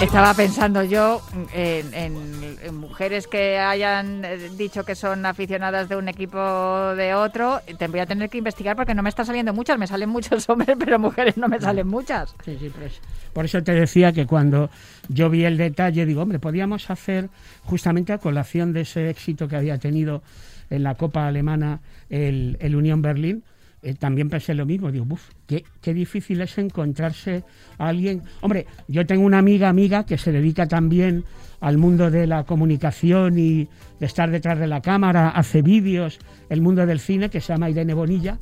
Estaba 0.00 0.34
pensando 0.34 0.84
yo 0.84 1.22
en, 1.54 2.76
mujeres 2.78 3.26
que 3.26 3.58
hayan 3.58 4.26
eh, 4.26 4.50
dicho 4.54 4.84
que 4.84 4.94
son 4.94 5.24
aficionadas 5.24 5.88
de 5.88 5.96
un 5.96 6.08
equipo 6.08 6.38
de 6.38 7.14
otro. 7.14 7.60
Te 7.78 7.88
voy 7.88 8.00
a 8.00 8.06
tener 8.06 8.28
que 8.28 8.36
investigar 8.36 8.76
porque 8.76 8.94
no 8.94 9.02
me 9.02 9.08
están 9.08 9.24
saliendo 9.24 9.54
muchas. 9.54 9.78
Me 9.78 9.86
salen 9.86 10.10
muchos 10.10 10.46
hombres, 10.50 10.76
pero 10.78 10.98
mujeres 10.98 11.38
no 11.38 11.48
me 11.48 11.58
salen 11.60 11.88
muchas. 11.88 12.34
Sí, 12.44 12.58
sí, 12.60 12.70
pues, 12.76 13.00
por 13.32 13.46
eso 13.46 13.62
te 13.62 13.72
decía 13.72 14.12
que 14.12 14.26
cuando 14.26 14.68
yo 15.08 15.30
vi 15.30 15.46
el 15.46 15.56
detalle, 15.56 16.04
digo, 16.04 16.20
hombre, 16.20 16.38
podíamos 16.38 16.90
hacer 16.90 17.30
justamente 17.64 18.12
a 18.12 18.18
colación 18.18 18.74
de 18.74 18.82
ese 18.82 19.08
éxito 19.08 19.48
que 19.48 19.56
había 19.56 19.78
tenido 19.78 20.22
en 20.68 20.82
la 20.82 20.96
Copa 20.96 21.26
Alemana 21.26 21.80
el, 22.10 22.58
el 22.60 22.76
Unión 22.76 23.00
Berlín. 23.00 23.44
Eh, 23.86 23.94
también 23.94 24.28
pensé 24.28 24.52
lo 24.52 24.66
mismo, 24.66 24.90
digo, 24.90 25.06
uff, 25.08 25.30
qué, 25.46 25.64
qué 25.80 25.94
difícil 25.94 26.40
es 26.40 26.58
encontrarse 26.58 27.44
a 27.78 27.86
alguien. 27.86 28.22
Hombre, 28.40 28.66
yo 28.88 29.06
tengo 29.06 29.24
una 29.24 29.38
amiga, 29.38 29.68
amiga, 29.68 30.04
que 30.04 30.18
se 30.18 30.32
dedica 30.32 30.66
también 30.66 31.24
al 31.60 31.78
mundo 31.78 32.10
de 32.10 32.26
la 32.26 32.42
comunicación 32.42 33.38
y 33.38 33.68
de 34.00 34.06
estar 34.06 34.28
detrás 34.28 34.58
de 34.58 34.66
la 34.66 34.80
cámara, 34.82 35.28
hace 35.28 35.62
vídeos, 35.62 36.18
el 36.48 36.60
mundo 36.62 36.84
del 36.84 36.98
cine, 36.98 37.30
que 37.30 37.40
se 37.40 37.52
llama 37.52 37.70
Irene 37.70 37.94
Bonilla, 37.94 38.40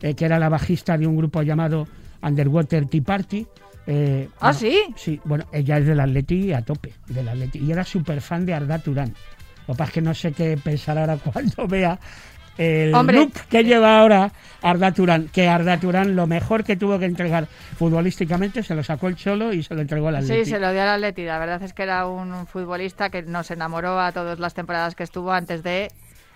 eh, 0.00 0.14
que 0.14 0.26
era 0.26 0.38
la 0.38 0.48
bajista 0.48 0.96
de 0.96 1.08
un 1.08 1.16
grupo 1.16 1.42
llamado 1.42 1.88
Underwater 2.22 2.86
Tea 2.86 3.02
Party, 3.02 3.46
Eh, 3.86 4.28
¿Ah, 4.40 4.52
bueno, 4.52 4.58
sí? 4.58 4.78
Sí, 4.96 5.20
bueno, 5.24 5.44
ella 5.52 5.76
es 5.78 5.86
del 5.86 6.00
Atleti 6.00 6.52
a 6.54 6.62
tope, 6.62 6.94
del 7.08 7.28
Atleti. 7.28 7.58
Y 7.58 7.70
era 7.70 7.84
súper 7.84 8.20
fan 8.22 8.46
de 8.46 8.54
Arda 8.54 8.78
Turán. 8.78 9.12
Lo 9.66 9.74
que 9.74 9.78
pasa 9.78 9.88
es 9.90 9.94
que 9.94 10.00
no 10.02 10.14
sé 10.14 10.32
qué 10.32 10.56
pensar 10.56 10.96
ahora 10.98 11.16
cuando 11.24 11.66
vea 11.66 11.98
el 12.58 12.94
Hombre. 12.94 13.18
look 13.18 13.32
que 13.48 13.64
lleva 13.64 13.98
ahora 13.98 14.32
Arda 14.62 14.92
Turán. 14.92 15.28
Que 15.32 15.48
Arda 15.48 15.78
Turán 15.78 16.16
lo 16.16 16.26
mejor 16.26 16.64
que 16.64 16.76
tuvo 16.76 16.98
que 16.98 17.04
entregar 17.04 17.46
futbolísticamente 17.76 18.62
se 18.62 18.74
lo 18.74 18.82
sacó 18.82 19.08
el 19.08 19.16
Cholo 19.16 19.52
y 19.52 19.62
se 19.62 19.74
lo 19.74 19.80
entregó 19.80 20.08
al 20.08 20.16
Atleti. 20.16 20.44
Sí, 20.44 20.50
se 20.50 20.58
lo 20.58 20.72
dio 20.72 20.82
al 20.82 20.88
Atleti. 20.88 21.24
La 21.24 21.38
verdad 21.38 21.62
es 21.62 21.72
que 21.72 21.82
era 21.82 22.06
un 22.06 22.46
futbolista 22.46 23.10
que 23.10 23.22
nos 23.22 23.50
enamoró 23.50 24.00
a 24.00 24.12
todas 24.12 24.38
las 24.38 24.54
temporadas 24.54 24.94
que 24.94 25.02
estuvo 25.02 25.32
antes 25.32 25.62
de 25.62 25.90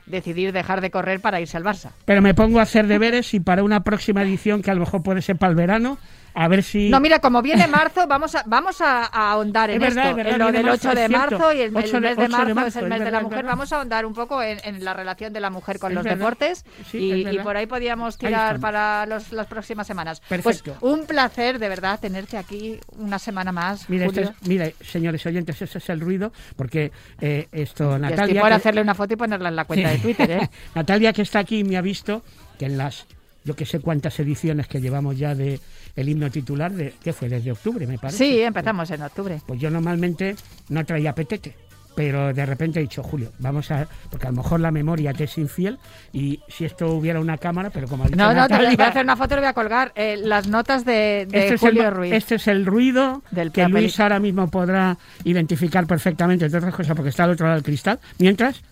decidir 0.07 0.53
dejar 0.53 0.81
de 0.81 0.91
correr 0.91 1.21
para 1.21 1.41
irse 1.41 1.57
al 1.57 1.65
Barça. 1.65 1.91
Pero 2.05 2.23
me 2.23 2.35
pongo 2.35 2.59
a 2.59 2.63
hacer 2.63 2.87
deberes 2.87 3.35
y 3.35 3.41
para 3.41 3.63
una 3.63 3.81
próxima 3.81 4.23
edición 4.23 4.63
que 4.63 4.71
a 4.71 4.75
lo 4.75 4.81
mejor 4.81 5.03
puede 5.03 5.23
ser 5.23 5.37
para 5.37 5.51
el 5.51 5.57
verano, 5.57 5.99
a 6.35 6.49
ver 6.49 6.62
si... 6.62 6.88
No, 6.88 7.00
mira, 7.00 7.18
como 7.18 7.42
viene 7.42 7.66
marzo, 7.66 8.06
vamos 8.06 8.35
a, 8.35 8.42
vamos 8.47 8.80
a, 8.80 9.04
a 9.06 9.32
ahondar 9.32 9.70
en 9.70 9.82
Es 9.82 9.94
verdad, 9.94 10.11
esto, 10.11 10.11
es 10.20 10.25
verdad, 10.25 10.32
en 10.35 10.38
lo 10.38 10.52
del 10.52 10.66
marzo, 10.66 10.88
8 10.90 11.00
de 11.00 11.08
marzo 11.08 11.52
y 11.52 11.61
el, 11.61 11.68
el 11.70 11.76
8 11.76 11.92
de- 11.92 12.00
mes 12.00 12.16
de 12.16 12.25
8 12.25 12.44
de 12.47 12.54
marzo, 12.54 12.68
es 12.68 12.76
el 12.76 12.82
es 12.85 12.88
mes 12.90 13.04
de 13.04 13.11
la 13.11 13.20
mujer. 13.23 13.44
Vamos 13.44 13.73
a 13.73 13.76
ahondar 13.78 14.06
un 14.06 14.14
poco 14.14 14.42
en, 14.42 14.58
en 14.64 14.85
la 14.85 14.94
relación 14.94 15.32
de 15.32 15.40
la 15.40 15.50
mujer 15.50 15.78
con 15.78 15.94
los 15.94 16.04
deportes 16.04 16.64
Sí, 16.90 16.99
y, 16.99 17.28
y 17.28 17.38
por 17.40 17.56
ahí 17.56 17.66
podíamos 17.66 18.16
tirar 18.18 18.61
para 18.61 19.06
los- 19.06 19.32
las 19.32 19.47
próximas 19.47 19.87
semanas. 19.87 20.20
Perfecto. 20.28 20.76
Pues 20.78 20.92
un 20.92 21.06
placer, 21.06 21.58
de 21.58 21.68
verdad, 21.68 21.99
tenerte 22.00 22.37
aquí 22.37 22.78
una 22.99 23.18
semana 23.18 23.52
más, 23.52 23.88
Mira, 23.90 24.06
este 24.06 24.23
es- 24.23 24.30
mira, 24.47 24.66
señores 24.80 25.25
oyentes, 25.26 25.61
ese 25.62 25.78
es 25.78 25.88
el 25.88 26.00
ruido, 26.00 26.32
porque 26.56 26.92
eh, 27.20 27.49
esto, 27.52 27.85
Y 27.85 27.94
estoy 27.94 28.00
Natalia... 28.11 28.40
por 28.40 28.50
que- 28.50 28.54
hacerle 28.54 28.80
una 28.82 28.94
foto 28.94 29.14
y 29.14 29.16
ponerla 29.16 29.49
en 29.49 29.56
la 29.56 29.64
cuenta 29.64 29.88
Sí. 29.90 29.97
de 29.97 30.02
Twitter, 30.02 30.30
¿eh? 30.30 30.50
Natalia, 30.75 31.12
que 31.12 31.23
está 31.23 31.40
aquí, 31.40 31.64
me 31.64 31.76
ha 31.76 31.80
visto 31.80 32.23
que 32.58 32.66
en 32.66 32.76
las, 32.78 33.06
yo 33.44 33.54
que 33.56 33.64
sé 33.66 33.80
cuántas 33.80 34.18
ediciones 34.20 34.66
que 34.68 34.80
llevamos 34.80 35.16
ya 35.18 35.35
de 35.35 35.61
el 36.00 36.09
himno 36.09 36.31
titular, 36.31 36.73
de 36.73 36.95
¿qué 37.02 37.12
fue? 37.12 37.28
Desde 37.28 37.50
octubre, 37.52 37.87
me 37.87 37.99
parece. 37.99 38.19
Sí, 38.25 38.40
empezamos 38.40 38.90
en 38.90 39.02
octubre. 39.02 39.40
Pues 39.47 39.61
yo 39.61 39.71
normalmente 39.71 40.37
no 40.69 40.85
traía 40.85 41.12
petete, 41.14 41.57
pero 41.97 42.33
de 42.33 42.47
repente 42.47 42.78
he 42.78 42.83
dicho, 42.83 43.02
Julio, 43.02 43.33
vamos 43.40 43.71
a... 43.73 43.88
Porque 44.11 44.28
a 44.28 44.31
lo 44.31 44.37
mejor 44.37 44.61
la 44.61 44.71
memoria 44.71 45.12
te 45.12 45.25
es 45.25 45.37
infiel 45.38 45.78
y 46.12 46.40
si 46.49 46.64
esto 46.64 46.93
hubiera 46.93 47.19
una 47.19 47.37
cámara, 47.38 47.71
pero 47.71 47.88
como 47.88 48.05
ha 48.05 48.07
dicho 48.07 48.17
No, 48.17 48.33
no, 48.33 48.47
te 48.47 48.55
voy 48.57 48.67
a- 48.67 48.71
Natalia, 48.71 48.88
hacer 48.90 49.05
una 49.05 49.17
foto 49.17 49.35
y 49.35 49.37
lo 49.37 49.40
voy 49.43 49.49
a 49.49 49.52
colgar. 49.55 49.93
Eh, 49.97 50.17
las 50.23 50.47
notas 50.47 50.85
de, 50.85 51.26
de 51.28 51.49
este, 51.49 51.55
es 51.55 51.62
el, 51.64 51.90
Ruiz. 51.93 52.12
este 52.12 52.35
es 52.37 52.47
el 52.47 52.64
ruido 52.64 53.23
Del 53.33 53.50
que 53.50 53.62
papel. 53.62 53.83
Luis 53.83 53.99
ahora 53.99 54.21
mismo 54.21 54.49
podrá 54.49 54.97
identificar 55.25 55.87
perfectamente, 55.88 56.45
entre 56.45 56.59
otras 56.59 56.75
cosas, 56.75 56.95
porque 56.95 57.11
está 57.11 57.25
al 57.25 57.31
otro 57.31 57.47
lado 57.47 57.57
del 57.57 57.64
cristal. 57.64 57.99
Mientras, 58.19 58.62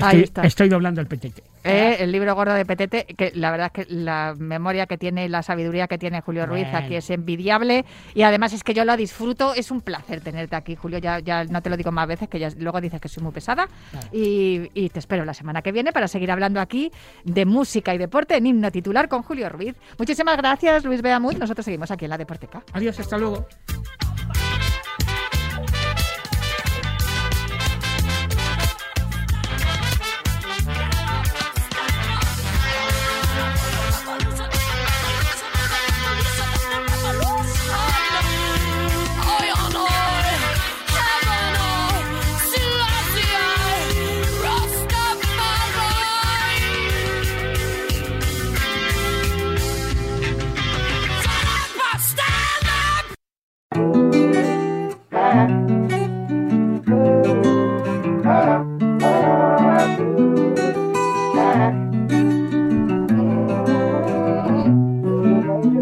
Ahí 0.00 0.22
está. 0.22 0.42
estoy 0.42 0.68
doblando 0.68 1.00
el 1.00 1.06
petete. 1.06 1.44
Eh, 1.64 1.96
el 2.00 2.12
libro 2.12 2.34
gordo 2.34 2.52
de 2.54 2.64
Petete, 2.64 3.04
que 3.04 3.32
la 3.34 3.50
verdad 3.50 3.72
es 3.74 3.86
que 3.86 3.94
la 3.94 4.34
memoria 4.38 4.86
que 4.86 4.98
tiene 4.98 5.24
y 5.24 5.28
la 5.28 5.42
sabiduría 5.42 5.88
que 5.88 5.98
tiene 5.98 6.20
Julio 6.20 6.46
Ruiz 6.46 6.66
aquí 6.72 6.94
es 6.94 7.08
envidiable. 7.10 7.84
Y 8.14 8.22
además 8.22 8.52
es 8.52 8.62
que 8.62 8.74
yo 8.74 8.84
lo 8.84 8.96
disfruto, 8.96 9.54
es 9.54 9.70
un 9.70 9.80
placer 9.80 10.20
tenerte 10.20 10.56
aquí, 10.56 10.76
Julio, 10.76 10.98
ya, 10.98 11.20
ya 11.20 11.44
no 11.44 11.62
te 11.62 11.70
lo 11.70 11.76
digo 11.76 11.90
más 11.90 12.06
veces, 12.06 12.28
que 12.28 12.38
ya 12.38 12.50
luego 12.58 12.80
dices 12.80 13.00
que 13.00 13.08
soy 13.08 13.22
muy 13.22 13.32
pesada. 13.32 13.68
Y, 14.12 14.70
y 14.74 14.90
te 14.90 14.98
espero 14.98 15.24
la 15.24 15.34
semana 15.34 15.62
que 15.62 15.72
viene 15.72 15.92
para 15.92 16.06
seguir 16.06 16.30
hablando 16.30 16.60
aquí 16.60 16.92
de 17.24 17.46
música 17.46 17.94
y 17.94 17.98
deporte 17.98 18.36
en 18.36 18.46
himno 18.46 18.70
titular 18.70 19.08
con 19.08 19.22
Julio 19.22 19.48
Ruiz. 19.48 19.74
Muchísimas 19.98 20.36
gracias, 20.36 20.84
Luis 20.84 21.02
Beamut, 21.02 21.36
nosotros 21.38 21.64
seguimos 21.64 21.90
aquí 21.90 22.04
en 22.04 22.10
la 22.10 22.18
Deporteca. 22.18 22.62
Adiós, 22.72 23.00
hasta 23.00 23.16
luego. 23.16 23.46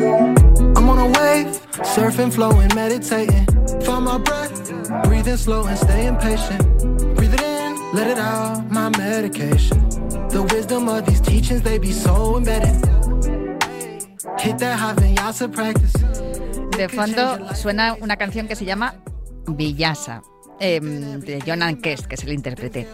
I'm 0.01 0.89
on 0.89 0.99
a 0.99 1.07
wave, 1.07 1.61
surfing, 1.93 2.33
flowing, 2.33 2.71
meditating. 2.75 3.47
Find 3.85 4.05
my 4.07 4.17
breath, 4.17 4.73
breathing 5.05 5.37
slow 5.37 5.67
and 5.67 5.77
staying 5.77 6.17
patient. 6.17 6.63
Breathe 7.15 7.35
it 7.35 7.43
in, 7.43 7.77
let 7.93 8.07
it 8.07 8.19
out, 8.19 8.71
my 8.71 8.89
medication. 8.97 9.79
The 10.31 10.43
wisdom 10.51 10.89
of 10.89 11.05
these 11.05 11.21
teachings, 11.21 11.61
they 11.61 11.79
be 11.79 11.93
so 11.93 12.39
embedded. 12.39 12.75
Hit 14.39 14.59
that 14.59 14.79
high 14.79 14.95
vinyasa 14.95 15.53
practice. 15.53 15.93
De 16.77 16.89
fondo 16.89 17.55
suena 17.55 17.95
una 18.01 18.17
canción 18.17 18.49
que 18.49 18.57
se 18.57 18.65
llama 18.65 18.95
Villasa, 19.47 20.23
em, 20.59 21.21
de 21.21 21.43
Jonan 21.47 21.77
Kest, 21.77 22.07
que 22.07 22.15
es 22.15 22.25
el 22.25 22.33
intérprete. 22.33 22.89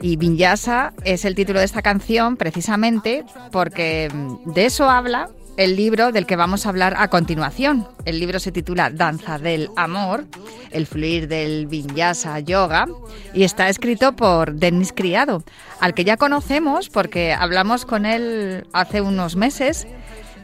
Y 0.00 0.16
Vinyasa 0.16 0.92
es 1.02 1.24
el 1.24 1.34
título 1.34 1.58
de 1.58 1.64
esta 1.64 1.82
canción 1.82 2.36
precisamente 2.36 3.24
porque 3.50 4.08
de 4.46 4.66
eso 4.66 4.88
habla 4.88 5.30
el 5.58 5.74
libro 5.74 6.12
del 6.12 6.24
que 6.24 6.36
vamos 6.36 6.64
a 6.64 6.68
hablar 6.68 6.94
a 6.96 7.08
continuación. 7.08 7.88
El 8.04 8.20
libro 8.20 8.38
se 8.38 8.52
titula 8.52 8.90
Danza 8.90 9.38
del 9.38 9.70
Amor, 9.74 10.24
el 10.70 10.86
fluir 10.86 11.26
del 11.26 11.66
Vinyasa 11.66 12.38
Yoga, 12.38 12.86
y 13.34 13.42
está 13.42 13.68
escrito 13.68 14.14
por 14.14 14.54
Denis 14.54 14.92
Criado, 14.94 15.42
al 15.80 15.94
que 15.94 16.04
ya 16.04 16.16
conocemos 16.16 16.88
porque 16.88 17.32
hablamos 17.32 17.84
con 17.84 18.06
él 18.06 18.68
hace 18.72 19.00
unos 19.00 19.34
meses 19.34 19.88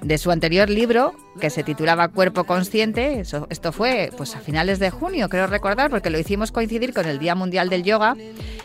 de 0.05 0.19
su 0.19 0.31
anterior 0.31 0.69
libro, 0.69 1.15
que 1.41 1.51
se 1.51 1.63
titulaba 1.63 2.09
Cuerpo 2.09 2.45
Consciente. 2.45 3.21
Eso, 3.21 3.47
esto 3.51 3.73
fue 3.73 4.11
pues 4.17 4.37
a 4.37 4.41
finales 4.41 4.79
de 4.79 4.91
junio, 4.91 5.29
creo 5.29 5.47
recordar, 5.47 5.91
porque 5.91 6.11
lo 6.11 6.19
hicimos 6.19 6.53
coincidir 6.53 6.93
con 6.93 7.07
el 7.07 7.19
Día 7.19 7.35
Mundial 7.35 7.71
del 7.71 7.83
Yoga. 7.83 8.15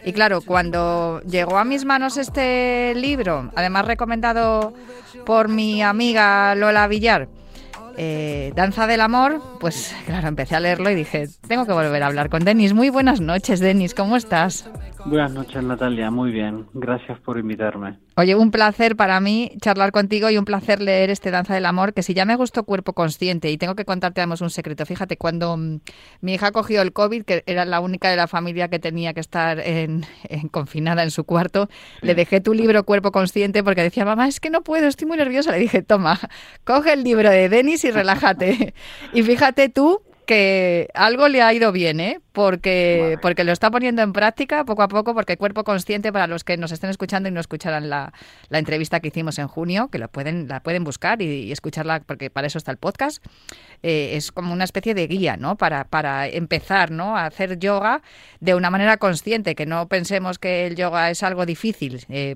Y 0.04 0.12
claro, 0.14 0.42
cuando 0.42 1.22
llegó 1.22 1.58
a 1.58 1.64
mis 1.64 1.86
manos 1.86 2.18
este 2.18 2.94
libro, 2.96 3.52
además 3.56 3.86
recomendado 3.86 4.74
por 5.26 5.48
mi 5.48 5.82
amiga 5.82 6.54
Lola 6.56 6.88
Villar, 6.88 7.30
eh, 7.98 8.52
Danza 8.56 8.88
del 8.88 9.02
Amor, 9.02 9.42
pues 9.60 9.96
claro, 10.06 10.28
empecé 10.28 10.56
a 10.56 10.60
leerlo 10.60 10.90
y 10.90 10.96
dije, 10.96 11.30
tengo 11.48 11.66
que 11.66 11.74
volver 11.74 12.04
a 12.04 12.08
hablar 12.08 12.30
con 12.30 12.44
Denis. 12.44 12.74
Muy 12.74 12.90
buenas 12.90 13.22
noches, 13.22 13.60
Denis, 13.60 13.94
¿cómo 13.94 14.18
estás? 14.18 14.70
Buenas 15.06 15.32
noches, 15.32 15.64
Natalia. 15.64 16.12
Muy 16.12 16.32
bien. 16.32 16.68
Gracias 16.74 17.20
por 17.20 17.40
invitarme. 17.40 17.98
Oye, 18.18 18.36
un 18.36 18.52
placer 18.52 18.98
para 18.98 19.20
mí 19.22 19.52
charlar 19.62 19.92
contigo 19.92 20.30
y 20.30 20.38
un 20.38 20.44
placer 20.44 20.82
leer 20.82 21.10
este 21.10 21.32
Danza 21.32 21.54
del 21.54 21.66
Amor, 21.66 21.94
que 21.94 22.04
si 22.04 22.14
ya 22.14 22.26
me 22.26 22.36
gustó 22.36 22.64
Cuerpo 22.64 22.94
Consciente, 22.94 23.50
y 23.50 23.58
tengo 23.58 23.76
que 23.76 23.86
contarte 23.86 24.20
además 24.20 24.42
un 24.42 24.50
secreto. 24.50 24.86
Fíjate, 24.86 25.16
cuando 25.16 25.56
mm, 25.56 25.80
mi 26.22 26.34
hija 26.34 26.52
cogió 26.52 26.82
el 26.82 26.92
COVID, 26.92 27.24
que 27.24 27.44
era 27.46 27.64
la 27.64 27.80
única 27.80 28.10
de 28.10 28.18
la 28.18 28.28
familia 28.28 28.68
que 28.68 28.80
tenía 28.80 29.14
que 29.14 29.22
estar 29.22 29.60
en, 29.60 30.06
en 30.24 30.50
confinada 30.50 31.04
en 31.04 31.12
su 31.12 31.24
cuarto, 31.24 31.70
le 32.02 32.14
dejé 32.14 32.42
tu 32.42 32.54
libro 32.54 32.84
Cuerpo 32.84 33.12
Consciente 33.12 33.64
porque 33.64 33.84
decía, 33.84 34.04
mamá, 34.04 34.28
es 34.28 34.40
que 34.40 34.50
no 34.50 34.64
puedo, 34.64 34.88
estoy 34.88 35.08
muy 35.08 35.18
nerviosa. 35.18 35.52
Le 35.52 35.60
dije, 35.60 35.82
toma, 35.82 36.20
coge 36.66 36.94
el 36.94 37.04
libro 37.04 37.30
de 37.30 37.48
Denis 37.48 37.86
y 37.86 37.92
relájate. 37.92 38.74
y 39.14 39.24
fíjate 39.24 39.70
tú 39.70 40.02
que 40.30 40.90
algo 40.94 41.28
le 41.28 41.42
ha 41.42 41.52
ido 41.52 41.72
bien, 41.72 42.00
¿eh? 42.00 42.22
Porque, 42.34 43.18
porque 43.24 43.44
lo 43.44 43.52
está 43.52 43.72
poniendo 43.72 44.04
en 44.04 44.14
práctica 44.14 44.64
poco 44.64 44.84
a 44.84 44.88
poco, 44.88 45.16
porque 45.16 45.38
Cuerpo 45.38 45.64
Consciente, 45.64 46.14
para 46.14 46.28
los 46.28 46.44
que 46.44 46.56
nos 46.56 46.72
estén 46.72 46.92
escuchando 46.92 47.28
y 47.28 47.32
no 47.32 47.40
escucharan 47.40 47.90
la, 47.90 48.14
la 48.50 48.60
entrevista 48.60 49.00
que 49.00 49.08
hicimos 49.08 49.40
en 49.40 49.48
junio, 49.48 49.88
que 49.92 49.98
lo 49.98 50.08
pueden, 50.08 50.48
la 50.48 50.60
pueden 50.62 50.84
buscar 50.84 51.20
y, 51.24 51.26
y 51.46 51.52
escucharla, 51.52 52.02
porque 52.02 52.30
para 52.30 52.46
eso 52.46 52.60
está 52.60 52.70
el 52.72 52.78
podcast, 52.78 53.26
eh, 53.82 54.12
es 54.14 54.32
como 54.32 54.54
una 54.54 54.66
especie 54.66 54.94
de 54.94 55.08
guía, 55.08 55.36
¿no? 55.36 55.58
Para, 55.58 55.86
para 55.86 56.28
empezar, 56.28 56.92
¿no? 56.92 57.18
A 57.18 57.26
hacer 57.26 57.58
yoga 57.58 58.04
de 58.40 58.54
una 58.54 58.70
manera 58.70 58.98
consciente, 58.98 59.56
que 59.56 59.66
no 59.66 59.88
pensemos 59.88 60.38
que 60.38 60.68
el 60.68 60.76
yoga 60.76 61.10
es 61.10 61.24
algo 61.24 61.48
difícil. 61.48 62.06
Eh, 62.08 62.36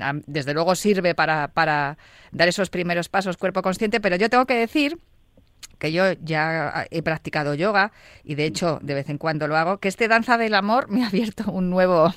a- 0.00 0.14
desde 0.26 0.54
luego 0.54 0.74
sirve 0.74 1.14
para, 1.14 1.48
para 1.48 1.98
dar 2.32 2.48
esos 2.48 2.70
primeros 2.70 3.10
pasos 3.10 3.36
cuerpo 3.36 3.60
consciente, 3.60 4.00
pero 4.00 4.16
yo 4.16 4.30
tengo 4.30 4.46
que 4.46 4.54
decir 4.54 4.98
que 5.80 5.92
yo 5.92 6.04
ya 6.22 6.86
he 6.92 7.02
practicado 7.02 7.54
yoga 7.54 7.90
y 8.22 8.36
de 8.36 8.44
hecho 8.44 8.78
de 8.82 8.94
vez 8.94 9.08
en 9.10 9.18
cuando 9.18 9.48
lo 9.48 9.56
hago, 9.56 9.78
que 9.78 9.88
este 9.88 10.06
danza 10.06 10.38
del 10.38 10.54
amor 10.54 10.88
me 10.90 11.02
ha 11.02 11.08
abierto 11.08 11.50
un 11.50 11.70
nuevo 11.70 12.10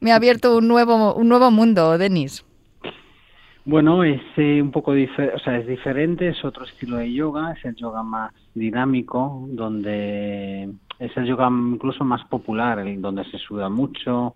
me 0.00 0.10
ha 0.12 0.16
abierto 0.16 0.56
un 0.56 0.66
nuevo 0.66 1.14
un 1.14 1.28
nuevo 1.28 1.50
mundo, 1.52 1.96
Denis. 1.98 2.44
Bueno, 3.66 4.02
es 4.04 4.22
eh, 4.38 4.60
un 4.62 4.70
poco 4.70 4.92
o 4.92 5.38
sea, 5.44 5.58
es 5.58 5.66
diferente, 5.66 6.28
es 6.28 6.44
otro 6.44 6.64
estilo 6.64 6.96
de 6.96 7.12
yoga, 7.12 7.52
es 7.52 7.64
el 7.64 7.76
yoga 7.76 8.02
más 8.02 8.32
dinámico, 8.54 9.46
donde 9.50 10.70
es 10.98 11.16
el 11.16 11.26
yoga 11.26 11.48
incluso 11.50 12.02
más 12.02 12.24
popular, 12.28 12.78
el 12.78 13.00
donde 13.02 13.24
se 13.26 13.38
suda 13.38 13.68
mucho, 13.68 14.34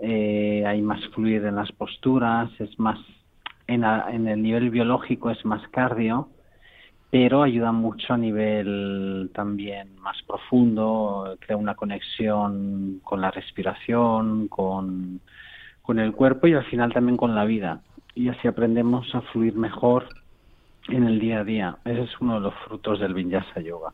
eh, 0.00 0.64
hay 0.66 0.82
más 0.82 1.00
fluir 1.14 1.44
en 1.44 1.54
las 1.54 1.70
posturas, 1.72 2.50
es 2.58 2.78
más, 2.78 2.98
en, 3.68 3.82
la- 3.82 4.06
en 4.10 4.26
el 4.26 4.42
nivel 4.42 4.70
biológico 4.70 5.30
es 5.30 5.42
más 5.44 5.66
cardio, 5.68 6.28
pero 7.10 7.42
ayuda 7.42 7.72
mucho 7.72 8.12
a 8.12 8.18
nivel 8.18 9.30
también 9.34 9.96
más 10.00 10.20
profundo, 10.22 11.36
crea 11.40 11.56
una 11.56 11.74
conexión 11.74 13.00
con 13.02 13.20
la 13.20 13.30
respiración, 13.30 14.48
con, 14.48 15.20
con 15.82 15.98
el 15.98 16.12
cuerpo 16.12 16.46
y 16.46 16.54
al 16.54 16.64
final 16.66 16.92
también 16.92 17.16
con 17.16 17.34
la 17.34 17.44
vida. 17.44 17.80
Y 18.14 18.28
así 18.28 18.46
aprendemos 18.46 19.14
a 19.14 19.22
fluir 19.22 19.54
mejor 19.54 20.08
en 20.88 21.04
el 21.04 21.18
día 21.18 21.40
a 21.40 21.44
día. 21.44 21.78
Ese 21.84 22.02
es 22.02 22.20
uno 22.20 22.34
de 22.34 22.40
los 22.40 22.54
frutos 22.66 23.00
del 23.00 23.14
Vinyasa 23.14 23.60
Yoga. 23.60 23.92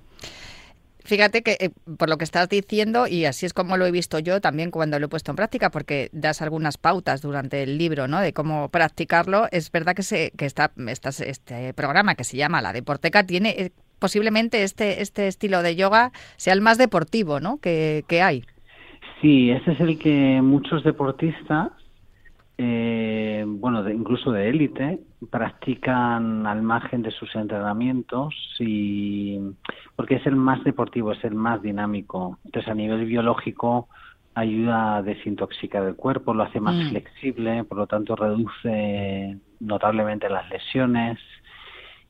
Fíjate 1.04 1.42
que 1.42 1.58
eh, 1.60 1.70
por 1.98 2.08
lo 2.08 2.16
que 2.16 2.24
estás 2.24 2.48
diciendo, 2.48 3.06
y 3.06 3.26
así 3.26 3.44
es 3.44 3.52
como 3.52 3.76
lo 3.76 3.84
he 3.84 3.90
visto 3.90 4.18
yo 4.18 4.40
también 4.40 4.70
cuando 4.70 4.98
lo 4.98 5.06
he 5.06 5.08
puesto 5.08 5.32
en 5.32 5.36
práctica, 5.36 5.70
porque 5.70 6.08
das 6.12 6.40
algunas 6.40 6.78
pautas 6.78 7.20
durante 7.20 7.62
el 7.62 7.76
libro, 7.76 8.08
¿no? 8.08 8.20
De 8.20 8.32
cómo 8.32 8.70
practicarlo. 8.70 9.46
Es 9.52 9.70
verdad 9.70 9.94
que, 9.94 10.02
se, 10.02 10.32
que 10.36 10.46
está, 10.46 10.72
este 10.76 11.74
programa 11.74 12.14
que 12.14 12.24
se 12.24 12.38
llama 12.38 12.62
La 12.62 12.72
Deporteca 12.72 13.26
tiene 13.26 13.50
eh, 13.50 13.70
posiblemente 13.98 14.62
este, 14.62 15.02
este 15.02 15.28
estilo 15.28 15.62
de 15.62 15.76
yoga 15.76 16.10
sea 16.36 16.54
el 16.54 16.62
más 16.62 16.78
deportivo, 16.78 17.38
¿no? 17.38 17.58
Que, 17.58 18.04
hay. 18.22 18.44
Sí, 19.20 19.50
ese 19.50 19.72
es 19.72 19.80
el 19.80 19.98
que 19.98 20.40
muchos 20.42 20.84
deportistas 20.84 21.70
eh, 22.56 23.44
bueno, 23.46 23.82
de, 23.82 23.92
incluso 23.92 24.32
de 24.32 24.48
élite, 24.48 25.00
practican 25.30 26.46
al 26.46 26.62
margen 26.62 27.02
de 27.02 27.10
sus 27.10 27.34
entrenamientos 27.34 28.34
y 28.58 29.38
porque 29.96 30.16
es 30.16 30.26
el 30.26 30.36
más 30.36 30.62
deportivo, 30.64 31.12
es 31.12 31.24
el 31.24 31.34
más 31.34 31.62
dinámico. 31.62 32.38
Entonces, 32.44 32.70
a 32.70 32.74
nivel 32.74 33.04
biológico 33.06 33.88
ayuda 34.34 34.96
a 34.96 35.02
desintoxicar 35.02 35.84
el 35.84 35.94
cuerpo, 35.94 36.34
lo 36.34 36.42
hace 36.42 36.60
más 36.60 36.74
mm. 36.74 36.90
flexible, 36.90 37.64
por 37.64 37.78
lo 37.78 37.86
tanto 37.86 38.16
reduce 38.16 39.38
notablemente 39.60 40.28
las 40.28 40.48
lesiones 40.50 41.18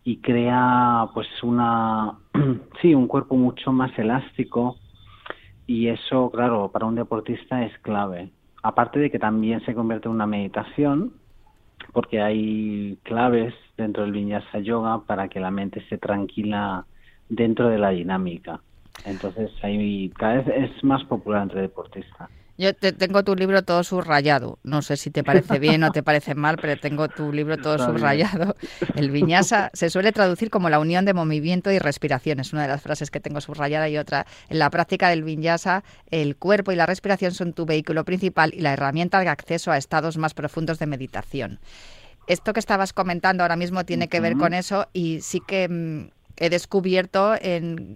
y 0.05 0.19
crea 0.19 1.09
pues 1.13 1.29
una 1.43 2.19
sí, 2.83 2.95
un 2.95 3.07
cuerpo 3.07 3.37
mucho 3.37 3.73
más 3.73 3.97
elástico 3.99 4.77
y 5.67 5.89
eso, 5.89 6.31
claro, 6.31 6.71
para 6.73 6.87
un 6.87 6.95
deportista 6.95 7.65
es 7.65 7.79
clave 7.79 8.31
aparte 8.65 8.99
de 8.99 9.11
que 9.11 9.19
también 9.19 9.61
se 9.67 9.75
convierte 9.75 10.09
en 10.09 10.15
una 10.15 10.27
meditación, 10.27 11.13
porque 11.95 12.21
hay 12.21 12.99
claves 13.05 13.55
dentro 13.77 14.03
del 14.03 14.11
vinyasa 14.11 14.59
yoga 14.59 15.05
para 15.07 15.29
que 15.29 15.39
la 15.39 15.53
mente 15.53 15.79
esté 15.79 15.97
tranquila 15.97 16.85
dentro 17.29 17.69
de 17.69 17.79
la 17.79 17.91
dinámica. 17.91 18.61
Entonces, 19.05 19.53
ahí 19.63 20.11
cada 20.11 20.43
vez 20.43 20.49
es 20.73 20.85
más 20.85 21.05
popular 21.05 21.45
entre 21.45 21.63
deportistas. 21.63 22.29
Yo 22.57 22.73
te, 22.75 22.93
tengo 22.93 23.25
tu 23.25 23.35
libro 23.35 23.63
todo 23.63 23.83
subrayado. 23.83 24.59
No 24.63 24.81
sé 24.83 24.97
si 24.97 25.11
te 25.11 25.25
parece 25.25 25.59
bien 25.59 25.83
o 25.83 25.91
te 25.91 26.03
parece 26.05 26.35
mal, 26.35 26.57
pero 26.61 26.79
tengo 26.79 27.09
tu 27.09 27.33
libro 27.33 27.57
todo 27.57 27.79
subrayado. 27.79 28.55
El 28.95 29.11
viñasa 29.11 29.71
se 29.73 29.91
suele 29.91 30.13
traducir 30.13 30.51
como 30.51 30.71
la 30.71 30.79
unión 30.79 31.05
de 31.05 31.15
movimiento 31.15 31.73
y 31.73 31.79
respiración. 31.79 32.39
Es 32.39 32.53
una 32.53 32.63
de 32.63 32.69
las 32.69 32.83
frases 32.83 33.11
que 33.11 33.21
tengo 33.21 33.41
subrayada 33.41 33.89
y 33.89 33.99
otra. 33.99 34.27
En 34.49 34.61
la 34.61 34.71
práctica 34.71 35.09
del 35.09 35.25
vinyasa, 35.25 35.83
el 36.11 36.37
cuerpo 36.37 36.71
y 36.71 36.77
la 36.77 36.87
respiración 36.87 37.33
son 37.33 37.55
tu 37.55 37.67
vehículo 37.67 38.05
principal 38.05 38.55
y 38.55 38.61
la 38.61 38.73
herramienta 38.73 39.21
de 39.21 39.29
acceso 39.29 39.73
a 39.73 39.77
estados 39.77 40.17
más 40.17 40.35
profundos 40.35 40.79
de 40.79 40.87
meditación. 40.87 41.59
Esto 42.27 42.53
que 42.53 42.61
estabas 42.61 42.93
comentando 42.93 43.43
ahora 43.43 43.57
mismo 43.57 43.85
tiene 43.85 44.09
que 44.09 44.21
ver 44.21 44.37
con 44.37 44.55
eso 44.55 44.89
y 44.95 45.21
sí 45.21 45.43
que 45.47 45.69
mm, 45.69 46.14
he 46.37 46.51
descubierto 46.51 47.35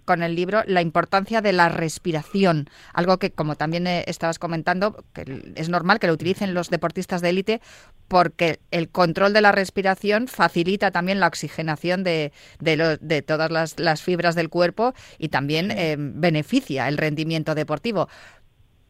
con 0.05 0.23
el 0.23 0.35
libro 0.35 0.63
la 0.67 0.83
importancia 0.83 1.41
de 1.41 1.53
la 1.53 1.69
respiración, 1.69 2.69
algo 2.93 3.19
que 3.19 3.31
como 3.31 3.57
también 3.57 3.87
eh, 3.87 4.05
estabas 4.07 4.39
comentando, 4.39 5.05
que 5.13 5.53
es 5.57 5.69
normal 5.69 5.99
que 5.99 6.07
lo 6.07 6.13
utilicen 6.13 6.55
los 6.55 6.71
deportistas 6.71 7.21
de 7.21 7.31
élite 7.31 7.61
porque 8.07 8.61
el 8.71 8.89
control 8.89 9.33
de 9.33 9.41
la 9.41 9.53
respiración 9.53 10.29
facilita 10.29 10.91
también 10.91 11.21
la 11.21 11.27
oxigenación 11.27 12.05
de, 12.05 12.33
de, 12.61 13.23
todas 13.23 13.77
las, 13.79 14.03
fibras 14.03 14.35
del 14.35 14.49
cuerpo 14.49 14.95
y 15.19 15.29
también 15.29 15.71
eh, 15.71 15.97
beneficia 15.99 16.89
el 16.89 16.97
rendimiento 16.97 17.55
deportivo. 17.55 18.09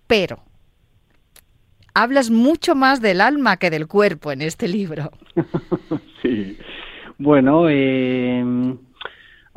Pero 0.07 0.45
hablas 1.95 2.31
mucho 2.31 2.75
más 2.75 3.01
del 3.01 3.21
alma 3.21 3.57
que 3.57 3.71
del 3.71 3.89
cuerpo 3.89 4.31
en 4.31 4.43
este 4.43 4.69
libro. 4.69 5.11
sí. 6.23 6.57
Bueno, 7.19 7.69
eh 7.69 8.77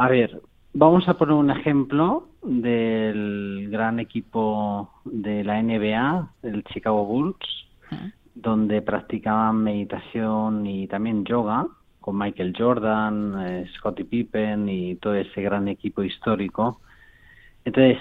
a 0.02 0.08
ver, 0.08 0.42
vamos 0.74 1.08
a 1.08 1.14
poner 1.14 1.36
un 1.36 1.52
ejemplo 1.52 2.30
del 2.42 3.68
gran 3.70 4.00
equipo 4.00 4.90
de 5.06 5.44
la 5.44 5.62
NBA, 5.62 6.28
el 6.42 6.64
Chicago 6.64 7.06
Bulls, 7.06 7.38
donde 8.34 8.82
practicaban 8.82 9.64
meditación 9.64 10.66
y 10.66 10.88
también 10.88 11.24
yoga 11.24 11.68
con 12.00 12.18
Michael 12.18 12.56
Jordan, 12.58 13.46
eh, 13.46 13.70
Scottie 13.78 14.06
Pippen 14.06 14.68
y 14.68 14.96
todo 14.96 15.14
ese 15.14 15.40
gran 15.44 15.68
equipo 15.68 16.02
histórico. 16.02 16.82
Entonces, 17.64 18.00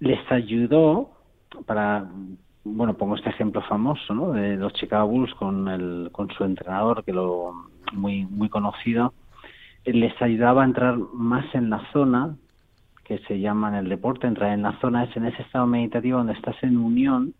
les 0.00 0.18
ayudó 0.32 1.12
para, 1.64 2.10
bueno, 2.64 2.94
pongo 2.94 3.14
este 3.14 3.30
ejemplo 3.30 3.62
famoso, 3.62 4.14
¿no? 4.14 4.32
De 4.32 4.56
los 4.56 4.72
Chicago 4.72 5.06
Bulls 5.06 5.32
con 5.34 5.68
el, 5.68 6.08
con 6.10 6.28
su 6.30 6.42
entrenador 6.42 7.04
que 7.04 7.12
lo 7.12 7.52
muy 7.92 8.24
muy 8.24 8.48
conocido 8.48 9.14
les 9.92 10.20
ayudaba 10.22 10.62
a 10.62 10.66
entrar 10.66 10.96
más 11.12 11.44
en 11.54 11.70
la 11.70 11.80
zona, 11.92 12.36
que 13.04 13.18
se 13.28 13.38
llama 13.38 13.68
en 13.68 13.74
el 13.74 13.88
deporte, 13.88 14.26
entrar 14.26 14.52
en 14.52 14.62
la 14.62 14.78
zona 14.80 15.04
es 15.04 15.16
en 15.16 15.26
ese 15.26 15.42
estado 15.42 15.66
meditativo 15.66 16.18
donde 16.18 16.32
estás 16.32 16.56
en 16.62 16.78
unión. 16.78 17.34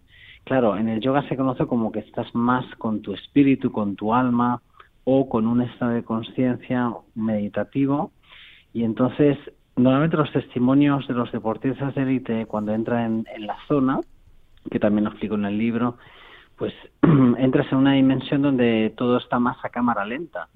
Claro, 0.44 0.76
en 0.76 0.88
el 0.88 1.00
yoga 1.00 1.26
se 1.28 1.36
conoce 1.36 1.66
como 1.66 1.90
que 1.90 2.00
estás 2.00 2.34
más 2.34 2.66
con 2.76 3.00
tu 3.00 3.14
espíritu, 3.14 3.72
con 3.72 3.96
tu 3.96 4.12
alma 4.12 4.60
o 5.04 5.28
con 5.28 5.46
un 5.46 5.62
estado 5.62 5.92
de 5.92 6.04
conciencia 6.04 6.92
meditativo. 7.14 8.12
Y 8.74 8.84
entonces, 8.84 9.38
normalmente 9.76 10.18
los 10.18 10.30
testimonios 10.32 11.08
de 11.08 11.14
los 11.14 11.32
deportistas 11.32 11.94
de 11.94 12.02
élite 12.02 12.46
cuando 12.46 12.74
entran 12.74 13.04
en, 13.04 13.26
en 13.34 13.46
la 13.46 13.56
zona, 13.66 14.00
que 14.70 14.78
también 14.78 15.04
lo 15.04 15.10
explico 15.10 15.36
en 15.36 15.46
el 15.46 15.56
libro, 15.56 15.96
pues 16.56 16.74
entras 17.38 17.72
en 17.72 17.78
una 17.78 17.94
dimensión 17.94 18.42
donde 18.42 18.92
todo 18.96 19.16
está 19.16 19.38
más 19.38 19.56
a 19.64 19.70
cámara 19.70 20.04
lenta 20.04 20.48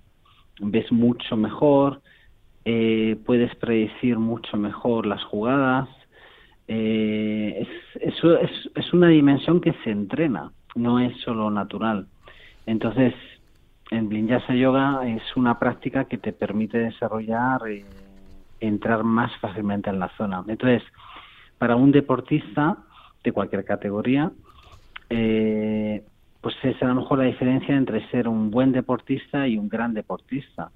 ves 0.60 0.90
mucho 0.92 1.36
mejor, 1.36 2.00
eh, 2.64 3.16
puedes 3.24 3.54
predecir 3.56 4.18
mucho 4.18 4.56
mejor 4.56 5.06
las 5.06 5.22
jugadas. 5.24 5.88
Eh, 6.66 7.66
es, 8.00 8.02
es, 8.02 8.70
es, 8.74 8.92
una 8.92 9.08
dimensión 9.08 9.60
que 9.60 9.72
se 9.84 9.90
entrena, 9.90 10.52
no 10.74 11.00
es 11.00 11.16
solo 11.22 11.50
natural. 11.50 12.06
Entonces, 12.66 13.14
en 13.90 14.08
Vinyasa 14.08 14.54
Yoga 14.54 15.08
es 15.08 15.22
una 15.34 15.58
práctica 15.58 16.04
que 16.04 16.18
te 16.18 16.32
permite 16.32 16.78
desarrollar, 16.78 17.66
eh, 17.68 17.84
entrar 18.60 19.02
más 19.02 19.34
fácilmente 19.40 19.88
en 19.88 19.98
la 19.98 20.10
zona. 20.16 20.44
Entonces, 20.46 20.82
para 21.56 21.76
un 21.76 21.90
deportista 21.90 22.76
de 23.24 23.32
cualquier 23.32 23.64
categoría, 23.64 24.30
eh, 25.10 26.04
pues 26.48 26.74
es 26.74 26.82
a 26.82 26.86
lo 26.86 26.94
mejor 26.94 27.18
la 27.18 27.24
diferencia 27.24 27.76
entre 27.76 28.08
ser 28.08 28.26
un 28.26 28.50
buen 28.50 28.72
deportista 28.72 29.46
y 29.46 29.58
un 29.58 29.68
gran 29.68 29.92
deportista. 29.92 30.70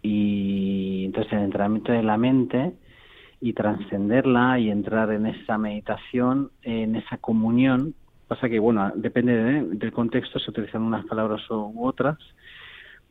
Y 0.00 1.04
entonces 1.04 1.34
el 1.34 1.40
entrenamiento 1.40 1.92
de 1.92 2.02
la 2.02 2.16
mente 2.16 2.72
y 3.38 3.52
trascenderla 3.52 4.58
y 4.58 4.70
entrar 4.70 5.12
en 5.12 5.26
esa 5.26 5.58
meditación, 5.58 6.50
en 6.62 6.96
esa 6.96 7.18
comunión, 7.18 7.94
pasa 8.26 8.48
que, 8.48 8.58
bueno, 8.58 8.90
depende 8.94 9.64
del 9.64 9.92
contexto, 9.92 10.38
se 10.38 10.50
utilizan 10.50 10.80
unas 10.80 11.04
palabras 11.04 11.42
u 11.50 11.86
otras, 11.86 12.16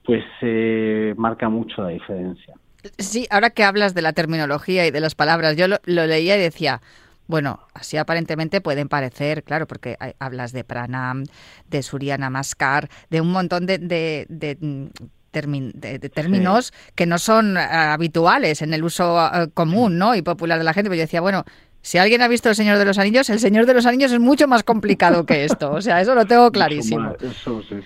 pues 0.04 0.24
eh, 0.42 1.14
marca 1.18 1.50
mucho 1.50 1.84
la 1.84 1.90
diferencia. 1.90 2.56
Sí, 2.98 3.28
ahora 3.30 3.52
que 3.52 3.64
hablas 3.64 3.94
de 3.94 4.02
la 4.02 4.14
terminología 4.14 4.88
y 4.88 4.92
de 4.92 5.02
las 5.02 5.14
palabras, 5.14 5.56
yo 5.56 5.68
lo 5.68 5.78
leía 6.08 6.36
y 6.36 6.40
decía, 6.40 6.82
bueno, 7.28 7.68
así 7.74 7.98
aparentemente 7.98 8.62
pueden 8.62 8.88
parecer, 8.90 9.44
claro, 9.44 9.68
porque 9.68 9.98
hablas 10.20 10.52
de 10.52 10.64
pranam, 10.64 11.26
de 11.70 11.84
surya 11.84 12.18
namaskar, 12.18 12.90
de 13.10 13.22
un 13.22 13.32
montón 13.32 13.66
de, 13.66 13.78
de, 13.78 14.26
de 14.30 14.58
mm, 14.60 14.88
términos 15.32 16.74
que 16.96 17.06
no 17.06 17.20
son 17.20 17.58
eh, 17.58 17.60
habituales 17.60 18.62
en 18.62 18.74
el 18.74 18.84
uso 18.84 19.20
eh, 19.34 19.50
común 19.54 19.98
¿no? 19.98 20.16
y 20.16 20.22
popular 20.22 20.58
de 20.58 20.64
la 20.64 20.74
gente. 20.74 20.90
Pero 20.90 20.98
yo 20.98 21.04
decía, 21.04 21.22
bueno, 21.22 21.44
si 21.88 21.98
alguien 21.98 22.22
ha 22.22 22.28
visto 22.28 22.50
El 22.50 22.56
Señor 22.58 22.78
de 22.78 22.84
los 22.84 22.98
Anillos, 22.98 23.30
El 23.30 23.40
Señor 23.40 23.66
de 23.66 23.74
los 23.74 23.86
Anillos 23.86 24.12
es 24.12 24.20
mucho 24.20 24.46
más 24.46 24.64
complicado 24.64 25.26
que 25.26 25.46
esto. 25.46 25.72
O 25.72 25.82
sea, 25.82 26.02
eso 26.02 26.16
lo 26.16 26.26
tengo 26.26 26.52
clarísimo. 26.52 27.16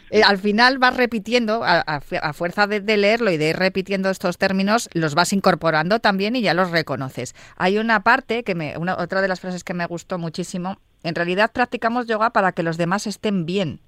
Eh, 0.10 0.24
al 0.24 0.40
final 0.40 0.80
vas 0.80 0.98
repitiendo, 0.98 1.62
a, 1.64 2.02
fuerza 2.34 2.66
de, 2.66 2.98
leerlo 2.98 3.30
y 3.30 3.38
de 3.38 3.50
ir 3.50 3.58
repitiendo 3.58 4.10
estos 4.10 4.40
términos, 4.40 4.90
los 4.94 5.14
vas 5.14 5.34
incorporando 5.34 6.00
también 6.00 6.36
y 6.36 6.42
ya 6.42 6.56
los 6.56 6.72
reconoces. 6.72 7.36
Hay 7.58 7.78
una 7.78 8.02
parte 8.02 8.42
que 8.44 8.56
me, 8.56 8.76
una, 8.76 8.98
otra 8.98 9.22
de 9.22 9.28
las 9.28 9.40
frases 9.40 9.64
que 9.64 9.76
me 9.76 9.86
gustó 9.86 10.18
muchísimo. 10.18 10.80
En 11.04 11.14
realidad 11.14 11.52
practicamos 11.54 12.08
yoga 12.08 12.32
para 12.32 12.54
que 12.54 12.64
los 12.64 12.78
demás 12.78 13.06
estén 13.06 13.46
bien. 13.46 13.82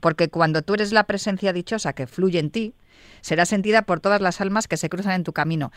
Porque 0.00 0.30
cuando 0.30 0.62
tú 0.62 0.72
eres 0.72 0.92
la 0.92 1.04
presencia 1.04 1.52
dichosa 1.52 1.92
que 1.92 2.06
fluye 2.06 2.38
en 2.38 2.48
ti, 2.48 2.72
será 3.20 3.44
sentida 3.44 3.82
por 3.82 4.00
todas 4.00 4.22
las 4.22 4.40
almas 4.40 4.66
que 4.66 4.78
se 4.78 4.88
cruzan 4.88 5.12
en 5.12 5.24
tu 5.24 5.34
camino 5.34 5.72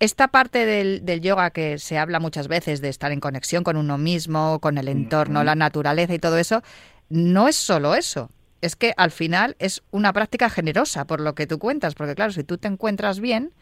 esta 0.00 0.28
parte 0.28 0.66
del, 0.66 1.20
yoga 1.20 1.50
que 1.50 1.78
se 1.78 1.98
habla 1.98 2.20
muchas 2.20 2.48
veces 2.48 2.80
de 2.80 2.88
estar 2.88 3.12
en 3.12 3.20
conexión 3.20 3.64
con 3.64 3.76
uno 3.76 3.96
mismo, 3.98 4.58
con 4.60 4.78
el 4.78 4.88
entorno, 4.88 5.44
la 5.44 5.54
naturaleza 5.54 6.14
y 6.14 6.18
todo 6.18 6.38
eso, 6.38 6.62
no 7.08 7.48
es 7.48 7.56
solo 7.56 7.94
eso. 7.94 8.30
Es 8.60 8.76
que 8.76 8.92
al 8.96 9.10
final 9.10 9.56
es 9.58 9.82
una 9.90 10.12
práctica 10.12 10.50
generosa, 10.50 11.06
por 11.06 11.20
lo 11.20 11.34
que 11.34 11.46
tú 11.46 11.58
cuentas, 11.58 11.94
porque 11.94 12.14
claro, 12.14 12.32
si 12.32 12.44
tú 12.44 12.58
te 12.58 12.68
encuentras 12.68 13.20
bien, 13.20 13.52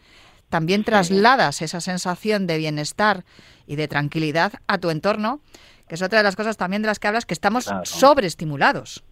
también 0.49 0.83
trasladas 0.83 1.61
esa 1.61 1.81
sensación 1.81 2.47
de 2.47 2.57
bienestar 2.57 3.25
y 3.67 3.75
de 3.75 3.87
tranquilidad 3.87 4.53
a 4.67 4.77
tu 4.77 4.89
entorno, 4.89 5.39
que 5.87 5.95
es 5.95 6.01
otra 6.01 6.19
de 6.19 6.23
las 6.23 6.35
cosas 6.35 6.57
también 6.57 6.81
de 6.81 6.87
las 6.87 6.99
que 6.99 7.07
hablas, 7.07 7.25
que 7.25 7.33
estamos 7.33 7.69
sobreestimulados. 7.83 9.03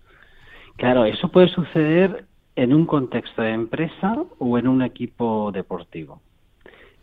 Claro, 0.77 1.05
eso 1.05 1.29
puede 1.29 1.49
suceder 1.49 2.25
en 2.55 2.73
un 2.73 2.86
contexto 2.86 3.41
de 3.41 3.51
empresa 3.51 4.15
o 4.39 4.57
en 4.57 4.67
un 4.67 4.81
equipo 4.81 5.51
deportivo. 5.51 6.21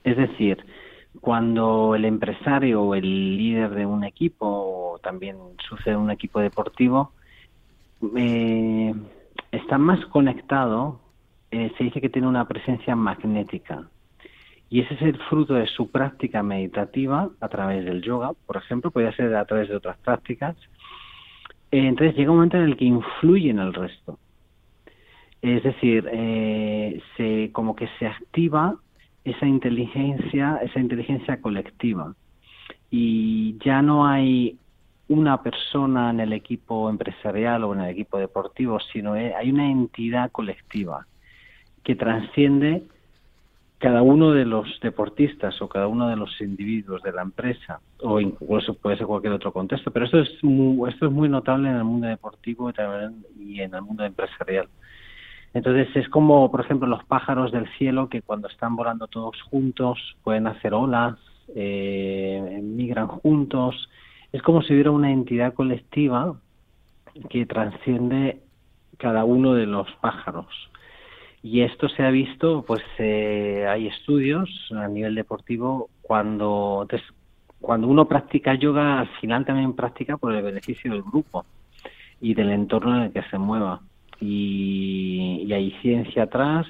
Es 0.09 0.17
decir, 0.17 0.65
cuando 1.21 1.95
el 1.95 2.07
empresario 2.07 2.83
o 2.83 2.95
el 2.95 3.37
líder 3.37 3.75
de 3.75 3.85
un 3.85 4.05
equipo, 4.05 4.47
o 4.47 4.99
también 5.01 5.37
sucede 5.69 5.97
un 5.97 6.11
equipo 6.11 6.41
deportivo, 6.41 7.13
eh, 8.17 8.95
está 9.53 9.77
más 9.77 10.03
conectado, 10.07 10.99
eh, 11.51 11.71
se 11.77 11.85
dice 11.85 12.01
que 12.01 12.09
tiene 12.09 12.27
una 12.27 12.49
presencia 12.49 12.97
magnética. 12.97 13.87
Y 14.71 14.81
ese 14.81 14.95
es 14.95 15.03
el 15.03 15.19
fruto 15.29 15.55
de 15.55 15.67
su 15.67 15.91
práctica 15.91 16.43
meditativa 16.43 17.29
a 17.39 17.49
través 17.49 17.85
del 17.85 18.01
yoga, 18.01 18.33
por 18.47 18.57
ejemplo, 18.57 18.91
puede 18.91 19.13
ser 19.13 19.37
a 19.37 19.45
través 19.45 19.69
de 19.69 19.77
otras 19.77 19.99
prácticas. 19.99 20.57
Eh, 21.71 21.87
entonces 21.87 22.17
llega 22.17 22.31
un 22.31 22.39
momento 22.39 22.57
en 22.57 22.63
el 22.63 22.79
que 22.79 22.87
influye 22.87 23.51
en 23.51 23.59
el 23.59 23.75
resto. 23.75 24.19
Es 25.43 25.63
decir, 25.63 26.05
se, 27.17 27.51
como 27.53 27.77
que 27.77 27.89
se 27.99 28.07
activa 28.07 28.79
esa 29.25 29.47
inteligencia, 29.47 30.59
esa 30.63 30.81
inteligencia 30.81 31.41
colectiva. 31.41 32.15
Y 32.91 33.59
ya 33.65 33.83
no 33.83 34.07
hay 34.07 34.59
una 35.09 35.43
persona 35.43 36.11
en 36.11 36.21
el 36.21 36.33
equipo 36.33 36.91
empresarial 36.91 37.65
o 37.65 37.75
en 37.75 37.81
el 37.81 37.91
equipo 37.91 38.19
deportivo, 38.19 38.79
sino 38.93 39.15
hay 39.15 39.51
una 39.51 39.71
entidad 39.71 40.31
colectiva 40.31 41.07
que 41.83 41.97
transciende 41.97 42.83
cada 43.79 44.03
uno 44.03 44.33
de 44.33 44.45
los 44.45 44.79
deportistas 44.83 45.63
o 45.63 45.69
cada 45.69 45.87
uno 45.87 46.09
de 46.09 46.17
los 46.17 46.41
individuos 46.41 47.01
de 47.03 47.13
la 47.13 47.23
empresa 47.23 47.81
o 48.01 48.21
incluso 48.21 48.75
puede 48.75 48.97
ser 48.97 49.07
cualquier 49.07 49.33
otro 49.33 49.53
contexto, 49.53 49.93
pero 49.93 50.05
esto 50.05 50.19
es 50.19 50.43
muy, 50.43 50.91
esto 50.91 51.07
es 51.07 51.13
muy 51.13 51.29
notable 51.29 51.69
en 51.69 51.77
el 51.77 51.85
mundo 51.85 52.09
deportivo 52.09 52.71
y 53.39 53.61
en 53.61 53.75
el 53.75 53.83
mundo 53.83 54.05
empresarial. 54.05 54.69
Entonces 55.59 55.89
es 55.97 56.09
como, 56.09 56.53
por 56.53 56.61
ejemplo, 56.61 56.87
los 56.87 57.03
pájaros 57.03 57.51
del 57.51 57.69
cielo 57.79 58.09
que 58.09 58.23
cuando 58.23 58.47
están 58.47 58.77
volando 58.77 59.09
todos 59.09 59.43
juntos 59.43 59.99
pueden 60.23 60.47
hacer 60.47 60.73
olas, 60.73 61.17
eh, 61.53 62.61
migran 62.63 63.09
juntos. 63.09 63.91
Es 64.33 64.41
como 64.41 64.63
si 64.63 64.73
hubiera 64.73 64.93
una 64.93 65.11
entidad 65.11 65.55
colectiva 65.55 66.37
que 67.29 67.45
transciende 67.45 68.39
cada 68.99 69.25
uno 69.25 69.55
de 69.55 69.67
los 69.67 69.91
pájaros. 70.01 70.47
Y 71.43 71.63
esto 71.63 71.89
se 71.89 72.05
ha 72.05 72.11
visto, 72.11 72.63
pues 72.65 72.85
eh, 72.99 73.67
hay 73.69 73.89
estudios 73.89 74.49
a 74.71 74.87
nivel 74.87 75.17
deportivo 75.17 75.91
cuando 76.03 76.87
cuando 77.61 77.89
uno 77.89 78.07
practica 78.07 78.55
yoga, 78.55 79.01
al 79.01 79.09
final 79.21 79.45
también 79.45 79.73
practica 79.73 80.17
por 80.19 80.33
el 80.33 80.45
beneficio 80.45 80.93
del 80.93 81.03
grupo 81.03 81.45
y 82.21 82.35
del 82.35 82.53
entorno 82.53 82.95
en 82.95 83.03
el 83.07 83.13
que 83.13 83.23
se 83.23 83.39
mueva 83.39 83.81
y, 84.21 85.51
hay 85.53 85.71
ciencia 85.83 86.25
atrás 86.25 86.67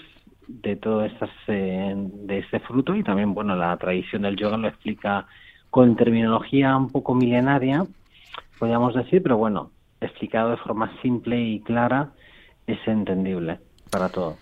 de 0.46 0.76
todo 0.76 1.04
estas, 1.04 1.30
eh, 1.48 1.94
de 1.96 2.38
este 2.38 2.60
fruto 2.60 2.94
y 2.94 3.02
también, 3.02 3.34
bueno, 3.34 3.54
la 3.56 3.76
tradición 3.76 4.22
del 4.22 4.36
yoga 4.36 4.56
lo 4.56 4.68
explica 4.68 5.26
con 5.70 5.96
terminología 5.96 6.76
un 6.76 6.90
poco 6.90 7.14
milenaria, 7.14 7.84
podríamos 8.58 8.94
decir, 8.94 9.22
pero 9.22 9.36
bueno, 9.36 9.70
explicado 10.00 10.50
de 10.50 10.56
forma 10.58 10.90
simple 11.02 11.40
y 11.40 11.60
clara 11.60 12.10
es 12.66 12.78
entendible 12.86 13.58
para 13.90 14.08
todos. 14.08 14.38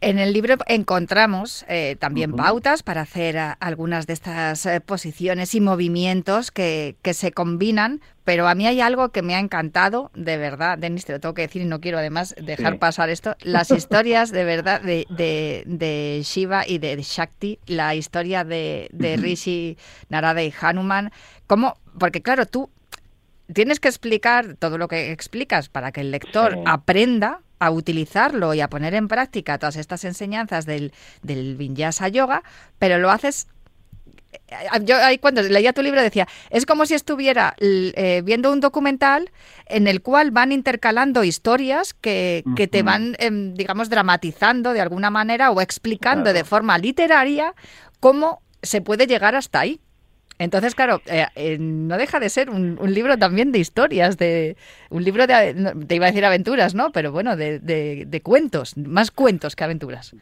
En 0.00 0.20
el 0.20 0.32
libro 0.32 0.54
encontramos 0.68 1.64
eh, 1.68 1.96
también 1.98 2.32
pautas 2.32 2.84
para 2.84 3.00
hacer 3.00 3.36
algunas 3.58 4.06
de 4.06 4.12
estas 4.12 4.64
eh, 4.64 4.80
posiciones 4.80 5.56
y 5.56 5.60
movimientos 5.60 6.52
que, 6.52 6.94
se 7.02 7.32
combinan, 7.32 8.00
pero 8.22 8.46
a 8.46 8.54
mí 8.54 8.68
hay 8.68 8.80
algo 8.80 9.08
que 9.08 9.22
me 9.22 9.34
ha 9.34 9.40
encantado, 9.40 10.12
de 10.14 10.36
verdad, 10.36 10.78
Denis, 10.78 11.04
te 11.04 11.14
lo 11.14 11.18
tengo 11.18 11.34
que 11.34 11.42
decir 11.42 11.62
y 11.62 11.64
no 11.64 11.80
quiero 11.80 11.98
además 11.98 12.36
dejar 12.40 12.78
pasar 12.78 13.10
esto, 13.10 13.34
las 13.40 13.72
historias 13.72 14.30
de 14.30 14.44
verdad 14.44 14.80
de, 14.80 15.04
de, 15.66 16.22
Shiva 16.22 16.64
y 16.64 16.78
de 16.78 16.96
Shakti, 17.02 17.58
la 17.66 17.96
historia 17.96 18.44
de, 18.44 18.88
Rishi, 19.20 19.78
Narada 20.10 20.44
y 20.44 20.54
Hanuman, 20.60 21.10
¿cómo? 21.48 21.76
Porque 21.98 22.22
claro, 22.22 22.46
tú 22.46 22.70
tienes 23.52 23.80
que 23.80 23.88
explicar 23.88 24.54
todo 24.54 24.78
lo 24.78 24.86
que 24.86 25.10
explicas 25.10 25.68
para 25.68 25.90
que 25.90 26.02
el 26.02 26.12
lector 26.12 26.56
aprenda 26.66 27.40
a 27.58 27.70
utilizarlo 27.70 28.54
y 28.54 28.60
a 28.60 28.68
poner 28.68 28.94
en 28.94 29.08
práctica 29.08 29.58
todas 29.58 29.76
estas 29.76 30.04
enseñanzas 30.04 30.66
del, 30.66 30.92
del 31.22 31.56
Vinyasa 31.56 32.08
Yoga, 32.08 32.42
pero 32.78 32.98
lo 32.98 33.10
haces 33.10 33.48
eh, 34.32 34.56
yo 34.82 34.96
ahí 34.96 35.18
cuando 35.18 35.42
leía 35.42 35.72
tu 35.72 35.82
libro 35.82 36.02
decía, 36.02 36.28
es 36.50 36.66
como 36.66 36.86
si 36.86 36.94
estuviera 36.94 37.54
eh, 37.60 38.22
viendo 38.24 38.52
un 38.52 38.60
documental 38.60 39.30
en 39.66 39.86
el 39.86 40.02
cual 40.02 40.30
van 40.30 40.52
intercalando 40.52 41.24
historias 41.24 41.94
que, 41.94 42.44
que 42.56 42.68
te 42.68 42.82
van, 42.82 43.16
em, 43.18 43.54
digamos, 43.54 43.88
dramatizando 43.88 44.72
de 44.72 44.80
alguna 44.80 45.10
manera 45.10 45.50
o 45.50 45.60
explicando 45.60 46.32
de 46.32 46.44
forma 46.44 46.78
literaria 46.78 47.54
cómo 48.00 48.42
se 48.62 48.80
puede 48.80 49.06
llegar 49.06 49.34
hasta 49.34 49.60
ahí. 49.60 49.80
Entonces, 50.38 50.74
claro, 50.74 51.00
eh, 51.06 51.26
eh, 51.34 51.58
no 51.58 51.96
deja 51.96 52.20
de 52.20 52.28
ser 52.28 52.48
un, 52.48 52.76
libro 52.92 53.16
también 53.18 53.50
de 53.50 53.58
historias, 53.58 54.18
de 54.18 54.56
un 54.88 55.02
libro 55.02 55.26
de, 55.26 55.74
te 55.86 55.96
iba 55.96 56.06
a 56.06 56.10
decir 56.10 56.24
aventuras, 56.24 56.74
¿no? 56.74 56.90
Pero 56.92 57.10
bueno, 57.10 57.36
de, 57.36 58.20
cuentos, 58.22 58.76
más 58.76 59.10
cuentos 59.10 59.56
que 59.56 59.64
aventuras. 59.64 60.14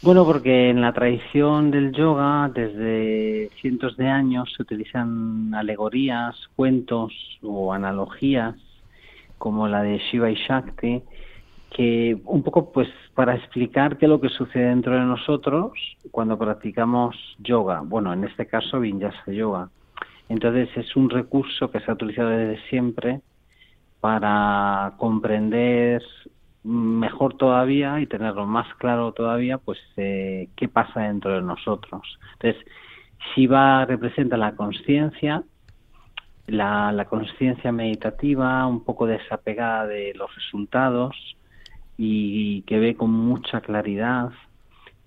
Bueno, 0.00 0.24
porque 0.24 0.70
en 0.70 0.80
la 0.80 0.92
tradición 0.92 1.70
del 1.70 1.92
yoga, 1.92 2.50
desde 2.54 3.50
cientos 3.60 3.96
de 3.96 4.08
años, 4.08 4.52
se 4.56 4.62
utilizan 4.62 5.52
alegorías, 5.54 6.34
cuentos 6.56 7.12
o 7.42 7.72
analogías, 7.72 8.54
como 9.36 9.68
la 9.68 9.82
de 9.82 9.98
Shiva 9.98 10.30
y 10.30 10.34
Shakti, 10.34 11.02
que 11.76 12.16
un 12.24 12.42
poco 12.42 12.72
pues 12.72 12.88
para 13.18 13.34
explicar 13.34 13.98
qué 13.98 14.06
es 14.06 14.10
lo 14.10 14.20
que 14.20 14.28
sucede 14.28 14.66
dentro 14.66 14.94
de 14.94 15.00
nosotros 15.00 15.72
cuando 16.12 16.38
practicamos 16.38 17.16
yoga, 17.40 17.80
bueno, 17.84 18.12
en 18.12 18.22
este 18.22 18.46
caso 18.46 18.78
Vinyasa 18.78 19.32
Yoga. 19.32 19.70
Entonces 20.28 20.68
es 20.76 20.94
un 20.94 21.10
recurso 21.10 21.68
que 21.68 21.80
se 21.80 21.90
ha 21.90 21.94
utilizado 21.94 22.28
desde 22.28 22.62
siempre 22.68 23.20
para 23.98 24.94
comprender 24.98 26.00
mejor 26.62 27.36
todavía 27.36 27.98
y 27.98 28.06
tenerlo 28.06 28.46
más 28.46 28.72
claro 28.76 29.10
todavía, 29.10 29.58
pues 29.58 29.80
eh, 29.96 30.48
qué 30.54 30.68
pasa 30.68 31.00
dentro 31.00 31.34
de 31.34 31.42
nosotros. 31.42 32.20
Entonces, 32.34 32.64
Shiva 33.34 33.84
representa 33.84 34.36
la 34.36 34.54
conciencia, 34.54 35.42
la, 36.46 36.92
la 36.92 37.06
conciencia 37.06 37.72
meditativa, 37.72 38.64
un 38.68 38.84
poco 38.84 39.08
desapegada 39.08 39.88
de 39.88 40.14
los 40.14 40.32
resultados, 40.36 41.16
y 41.98 42.62
que 42.62 42.78
ve 42.78 42.94
con 42.94 43.10
mucha 43.10 43.60
claridad 43.60 44.30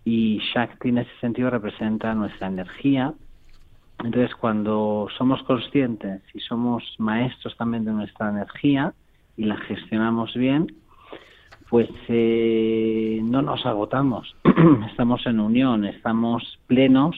y 0.03 0.39
Shakti 0.53 0.89
en 0.89 0.99
ese 0.99 1.11
sentido 1.21 1.49
representa 1.49 2.13
nuestra 2.13 2.47
energía. 2.47 3.13
Entonces 4.03 4.35
cuando 4.35 5.07
somos 5.17 5.41
conscientes 5.43 6.21
y 6.33 6.39
somos 6.41 6.83
maestros 6.97 7.55
también 7.55 7.85
de 7.85 7.93
nuestra 7.93 8.29
energía 8.29 8.93
y 9.37 9.45
la 9.45 9.57
gestionamos 9.57 10.33
bien, 10.33 10.67
pues 11.69 11.87
eh, 12.09 13.21
no 13.23 13.41
nos 13.41 13.65
agotamos, 13.65 14.35
estamos 14.91 15.25
en 15.25 15.39
unión, 15.39 15.85
estamos 15.85 16.59
plenos 16.67 17.15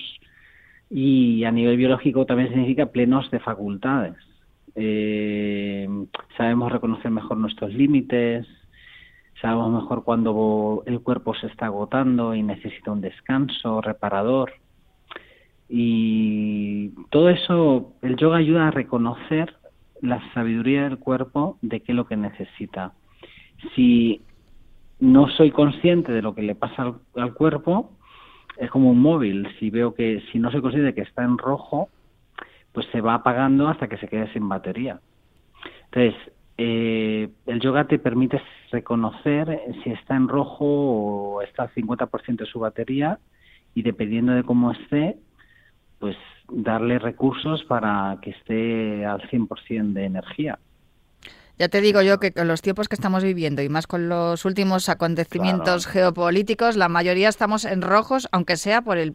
y 0.92 1.44
a 1.46 1.52
nivel 1.52 1.78
biológico 1.78 2.28
también 2.28 2.50
significa 2.50 2.86
plenos 2.86 3.32
de 3.32 3.40
facultades. 3.40 4.16
Eh, 4.76 5.88
sabemos 6.38 6.72
reconocer 6.72 7.10
mejor 7.10 7.38
nuestros 7.38 7.74
límites, 7.74 8.46
Sabemos 9.42 9.72
mejor 9.72 10.04
cuando 10.04 10.84
el 10.86 11.02
cuerpo 11.02 11.34
se 11.36 11.48
está 11.48 11.66
agotando 11.66 12.34
y 12.34 12.44
necesita 12.44 12.92
un 12.92 13.02
descanso 13.02 13.82
reparador. 13.82 14.54
Y 15.70 16.90
todo 17.10 17.30
eso, 17.30 17.94
el 18.02 18.16
yoga 18.16 18.38
ayuda 18.38 18.68
a 18.68 18.72
reconocer 18.72 19.56
la 20.02 20.22
sabiduría 20.34 20.84
del 20.84 21.00
cuerpo 21.00 21.58
de 21.62 21.82
qué 21.82 21.94
es 21.94 21.96
lo 21.96 22.06
que 22.06 22.18
necesita. 22.18 22.94
Si 23.74 24.22
no 25.00 25.30
soy 25.30 25.52
consciente 25.52 26.12
de 26.12 26.22
lo 26.22 26.36
que 26.36 26.42
le 26.42 26.56
pasa 26.56 26.94
al, 27.16 27.34
cuerpo, 27.34 27.92
es 28.58 28.70
como 28.70 28.92
un 28.92 29.00
móvil. 29.00 29.48
Si 29.60 29.70
veo 29.70 29.94
que, 29.94 30.22
si 30.32 30.40
no 30.40 30.52
soy 30.52 30.62
consciente 30.62 30.88
de 30.88 30.94
que 30.94 31.02
está 31.02 31.24
en 31.24 31.38
rojo, 31.38 31.90
pues 32.72 32.86
se 32.92 33.02
va 33.02 33.16
apagando 33.16 33.68
hasta 33.68 33.88
que 33.88 33.98
se 33.98 34.08
quede 34.08 34.32
sin 34.34 34.48
batería. 34.48 35.00
Entonces, 35.86 36.16
eh, 36.58 37.30
el 37.46 37.60
yoga 37.60 37.86
te 37.86 38.00
permite 38.00 38.42
reconocer 38.72 39.60
si 39.84 39.90
está 39.92 40.16
en 40.16 40.28
rojo 40.28 40.66
o 40.66 41.42
está 41.42 41.64
al 41.64 41.74
50% 41.74 42.38
de 42.38 42.46
su 42.46 42.60
batería 42.60 43.20
y 43.74 43.82
dependiendo 43.82 44.34
de 44.34 44.44
cómo 44.44 44.72
esté, 44.72 45.18
pues 46.00 46.16
darle 46.50 47.00
recursos 47.00 47.64
para 47.64 48.18
que 48.22 48.32
esté 48.32 49.06
al 49.06 49.22
100% 49.30 49.94
de 49.94 50.06
energía. 50.06 50.60
Ya 51.60 51.70
te 51.70 51.82
digo 51.82 52.02
yo 52.02 52.20
que 52.20 52.32
con 52.32 52.48
los 52.48 52.64
tiempos 52.64 52.88
que 52.88 52.96
estamos 52.96 53.24
viviendo 53.24 53.62
y 53.62 53.70
más 53.70 53.86
con 53.86 54.10
los 54.10 54.44
últimos 54.44 54.90
acontecimientos 54.90 55.86
geopolíticos, 55.86 56.76
la 56.76 56.90
mayoría 56.90 57.30
estamos 57.30 57.64
en 57.66 57.84
rojos, 57.84 58.28
aunque 58.32 58.58
sea 58.58 58.82
por 58.82 58.98
el, 58.98 59.14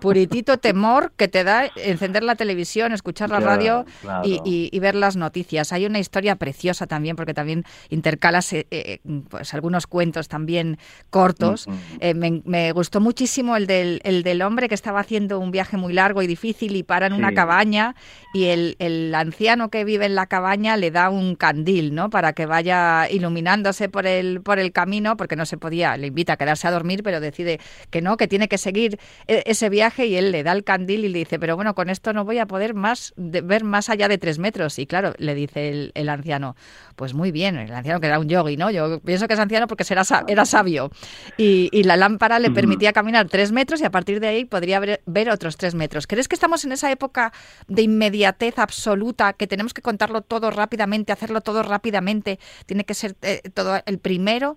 puritito 0.00 0.58
temor 0.58 1.12
que 1.16 1.28
te 1.28 1.44
da 1.44 1.70
encender 1.76 2.24
la 2.24 2.34
televisión, 2.34 2.92
escuchar 2.92 3.30
la 3.30 3.40
radio 3.40 3.86
y, 4.22 4.78
ver 4.78 4.94
las 4.94 5.16
noticias. 5.16 5.72
Hay 5.72 5.86
una 5.86 5.98
historia 5.98 6.36
preciosa 6.36 6.86
también, 6.86 7.16
porque 7.16 7.32
también 7.32 7.64
intercalas 7.88 8.52
eh, 8.52 8.66
eh, 8.70 9.00
pues 9.30 9.54
algunos 9.54 9.86
cuentos 9.86 10.28
también 10.28 10.78
cortos. 11.08 11.66
Eh, 12.00 12.12
me, 12.14 12.72
gustó 12.72 13.00
muchísimo 13.00 13.56
el 13.56 13.66
del, 13.66 14.00
el 14.04 14.22
del 14.22 14.42
hombre 14.42 14.68
que 14.68 14.74
estaba 14.74 15.00
haciendo 15.00 15.40
un 15.40 15.50
viaje 15.50 15.78
muy 15.78 15.94
largo 15.94 16.20
y 16.20 16.26
difícil 16.26 16.76
y 16.76 16.82
para 16.82 17.06
en 17.06 17.14
una 17.14 17.32
cabaña 17.32 17.94
y 18.34 18.44
el, 18.44 18.76
el 18.78 19.14
anciano 19.14 19.70
que 19.70 19.84
vive 19.84 20.04
en 20.04 20.14
la 20.14 20.26
cabaña 20.26 20.76
le 20.76 20.90
da 20.90 21.08
un 21.08 21.36
candil, 21.46 21.94
¿no? 21.94 22.10
Para 22.10 22.32
que 22.32 22.44
vaya 22.44 23.08
iluminándose 23.08 23.88
por 23.88 24.04
el, 24.04 24.40
por 24.40 24.58
el 24.58 24.72
camino, 24.72 25.16
porque 25.16 25.36
no 25.36 25.46
se 25.46 25.56
podía, 25.56 25.96
le 25.96 26.08
invita 26.08 26.32
a 26.32 26.36
quedarse 26.36 26.66
a 26.66 26.72
dormir, 26.72 27.04
pero 27.04 27.20
decide 27.20 27.60
que 27.90 28.02
no, 28.02 28.16
que 28.16 28.26
tiene 28.26 28.48
que 28.48 28.58
seguir 28.58 28.98
e, 29.28 29.44
ese 29.46 29.68
viaje 29.68 30.06
y 30.06 30.16
él 30.16 30.32
le 30.32 30.42
da 30.42 30.50
el 30.50 30.64
candil 30.64 31.04
y 31.04 31.08
le 31.08 31.20
dice, 31.20 31.38
pero 31.38 31.54
bueno, 31.54 31.76
con 31.76 31.88
esto 31.88 32.12
no 32.12 32.24
voy 32.24 32.38
a 32.38 32.46
poder 32.46 32.74
más 32.74 33.14
ver 33.16 33.62
más 33.62 33.88
allá 33.90 34.08
de 34.08 34.18
tres 34.18 34.40
metros. 34.40 34.80
Y 34.80 34.86
claro, 34.86 35.14
le 35.18 35.36
dice 35.36 35.90
el, 35.94 36.08
anciano, 36.08 36.56
pues 36.96 37.14
muy 37.14 37.30
bien, 37.30 37.56
el 37.56 37.72
anciano 37.72 38.00
que 38.00 38.08
era 38.08 38.18
un 38.18 38.28
yogi, 38.28 38.56
¿no? 38.56 38.72
Yo 38.72 38.98
pienso 38.98 39.28
que 39.28 39.34
es 39.34 39.40
anciano 39.40 39.68
porque 39.68 39.84
será, 39.84 40.02
era 40.26 40.44
sabio. 40.46 40.90
Y, 41.36 41.68
y 41.70 41.84
la 41.84 41.96
lámpara 41.96 42.40
le 42.40 42.50
permitía 42.50 42.92
caminar 42.92 43.28
tres 43.28 43.52
metros 43.52 43.80
y 43.80 43.84
a 43.84 43.90
partir 43.92 44.18
de 44.18 44.26
ahí 44.26 44.44
podría 44.44 44.80
ver, 44.80 45.00
ver 45.06 45.30
otros 45.30 45.56
tres 45.56 45.76
metros. 45.76 46.08
¿Crees 46.08 46.26
que 46.26 46.34
estamos 46.34 46.64
en 46.64 46.72
esa 46.72 46.90
época 46.90 47.32
de 47.68 47.82
inmediatez 47.82 48.58
absoluta, 48.58 49.32
que 49.34 49.46
tenemos 49.46 49.72
que 49.74 49.82
contarlo 49.82 50.22
todo 50.22 50.50
rápidamente, 50.50 51.12
hacerlo 51.12 51.35
todo 51.40 51.62
rápidamente, 51.62 52.38
tiene 52.66 52.84
que 52.84 52.94
ser 52.94 53.16
eh, 53.22 53.42
todo 53.54 53.80
el 53.86 53.98
primero 53.98 54.56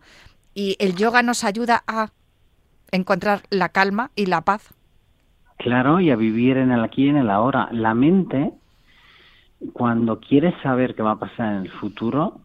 y 0.54 0.76
el 0.80 0.96
yoga 0.96 1.22
nos 1.22 1.44
ayuda 1.44 1.84
a 1.88 2.10
encontrar 2.92 3.42
la 3.50 3.70
calma 3.70 4.12
y 4.15 4.26
la 4.26 4.42
paz. 4.42 4.74
Claro, 5.58 6.00
y 6.00 6.10
a 6.10 6.15
vivir 6.15 6.58
en 6.58 6.72
el 6.72 6.84
aquí 6.84 7.06
y 7.06 7.10
en 7.10 7.18
el 7.18 7.30
ahora. 7.30 7.70
La 7.72 7.94
mente, 7.94 8.52
cuando 9.74 10.20
quiere 10.20 10.56
saber 10.62 10.96
qué 10.96 11.04
va 11.04 11.12
a 11.12 11.20
pasar 11.20 11.54
en 11.54 11.62
el 11.63 11.70
futuro, 11.70 12.39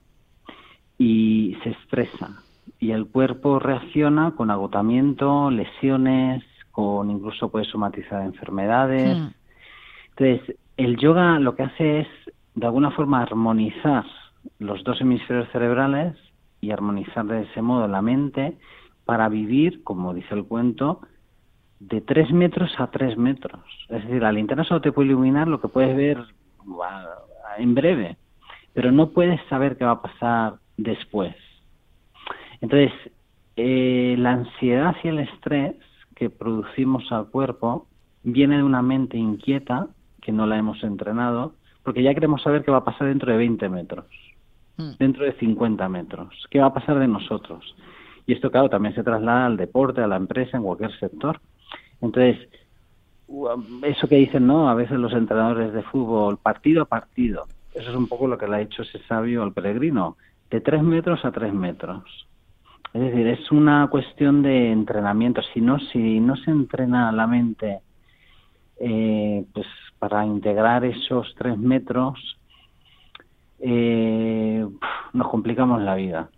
y 0.99 1.57
se 1.63 1.71
estresa, 1.71 2.43
y 2.79 2.93
el 2.93 3.07
cuerpo 3.07 3.59
reacciona 3.59 4.33
con 4.33 4.51
agotamiento, 4.51 5.51
lesiones, 5.51 6.45
con 6.71 7.11
incluso 7.11 7.51
puede 7.51 7.65
somatizar 7.65 8.23
enfermedades. 8.23 9.17
Hmm. 9.17 9.29
Entonces, 10.17 10.57
el 10.77 10.97
yoga 10.97 11.39
lo 11.39 11.55
que 11.55 11.63
hace 11.63 12.01
es, 12.01 12.09
de 12.55 12.67
alguna 12.67 12.91
forma, 12.91 13.23
armonizar 13.23 14.05
los 14.59 14.83
dos 14.85 15.01
hemisferios 15.01 15.49
cerebrales 15.51 16.17
y 16.61 16.71
armonizar 16.71 17.27
de 17.27 17.43
ese 17.43 17.63
modo 17.63 17.89
la 17.89 18.03
mente 18.03 18.57
para 19.05 19.29
vivir, 19.29 19.83
como 19.85 20.15
dice 20.15 20.35
el 20.35 20.45
cuento, 20.45 21.01
de 21.81 22.01
tres 22.01 22.31
metros 22.33 22.73
a 22.79 22.91
tres 22.91 23.17
metros. 23.17 23.61
Es 23.89 24.03
decir, 24.05 24.23
la 24.23 24.33
linterna 24.33 24.65
solo 24.65 24.81
te 24.81 24.93
puede 24.93 25.09
iluminar 25.09 25.49
lo 25.49 25.61
que 25.61 25.69
puedes 25.69 25.95
ver 25.97 26.19
en 27.59 27.75
breve, 27.75 28.17
pero 28.73 28.91
no 28.93 29.11
puedes 29.11 29.41
saber 29.49 29.77
qué 29.77 29.85
va 29.85 29.93
a 29.93 30.03
pasar 30.03 30.55
después. 30.77 31.35
Entonces, 32.61 32.93
eh, 33.57 34.17
la 34.19 34.33
ansiedad 34.33 34.97
y 35.03 35.09
el 35.09 35.19
estrés 35.21 35.77
que 36.17 36.31
producimos 36.31 37.11
al 37.13 37.27
cuerpo 37.27 37.87
viene 38.23 38.57
de 38.57 38.63
una 38.63 38.83
mente 38.83 39.19
inquieta 39.19 39.89
que 40.23 40.33
no 40.33 40.47
la 40.47 40.57
hemos 40.57 40.83
entrenado, 40.83 41.55
porque 41.83 42.03
ya 42.03 42.15
queremos 42.15 42.43
saber 42.43 42.65
qué 42.65 42.71
va 42.71 42.79
a 42.79 42.85
pasar 42.85 43.09
dentro 43.09 43.31
de 43.31 43.39
20 43.39 43.69
metros. 43.69 44.07
Mm. 44.77 44.91
dentro 44.99 45.25
de 45.25 45.33
50 45.35 45.89
metros. 45.89 46.47
¿Qué 46.51 46.59
va 46.59 46.67
a 46.67 46.75
pasar 46.75 46.99
de 46.99 47.07
nosotros? 47.07 47.77
Y 48.27 48.33
esto, 48.33 48.51
claro, 48.51 48.69
también 48.69 48.95
se 48.95 49.05
traslada 49.05 49.47
al 49.47 49.57
deporte, 49.57 50.01
a 50.01 50.09
la 50.09 50.17
empresa, 50.17 50.57
en 50.57 50.65
cualquier 50.65 50.99
sector. 50.99 51.41
Entonces, 52.01 52.49
eso 53.83 54.09
que 54.09 54.17
dicen, 54.17 54.47
¿no? 54.47 54.69
A 54.69 54.75
veces 54.75 54.99
los 54.99 55.13
entrenadores 55.13 55.73
de 55.73 55.83
fútbol, 55.83 56.39
partido 56.39 56.83
a 56.83 56.87
partido. 56.87 57.45
Eso 57.75 57.91
es 57.91 57.97
un 57.97 58.09
poco 58.09 58.27
lo 58.27 58.39
que 58.39 58.49
le 58.49 58.57
ha 58.57 58.61
hecho 58.61 58.83
ese 58.83 58.99
sabio 59.07 59.43
al 59.43 59.53
peregrino, 59.53 60.17
de 60.51 60.61
tres 60.61 60.83
metros 60.83 61.25
a 61.25 61.33
tres 61.33 61.53
metros. 61.53 62.27
Es 62.93 63.01
decir, 63.01 63.27
es 63.27 63.51
una 63.51 63.89
cuestión 63.89 64.43
de 64.43 64.71
entrenamiento. 64.71 65.43
Si 65.53 65.61
no, 65.61 65.79
si 65.79 66.21
no 66.21 66.37
se 66.37 66.51
entrena 66.51 67.11
la 67.13 67.27
mente 67.27 67.81
eh, 68.79 69.45
pues 69.53 69.67
para 69.99 70.25
integrar 70.25 70.85
esos 70.85 71.35
tres 71.37 71.59
metros, 71.59 72.39
eh, 73.61 74.67
nos 75.13 75.29
complicamos 75.29 75.83
la 75.83 75.95
vida. 75.95 76.29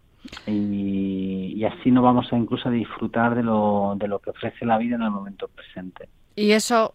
Y, 0.46 1.64
así 1.64 1.90
no 1.90 2.02
vamos 2.02 2.32
a 2.32 2.36
incluso 2.36 2.68
a 2.68 2.72
disfrutar 2.72 3.34
de 3.34 3.42
lo, 3.42 3.94
de 3.96 4.08
lo 4.08 4.18
que 4.20 4.30
ofrece 4.30 4.64
la 4.64 4.78
vida 4.78 4.96
en 4.96 5.02
el 5.02 5.10
momento 5.10 5.48
presente. 5.48 6.08
Y 6.34 6.52
eso, 6.52 6.94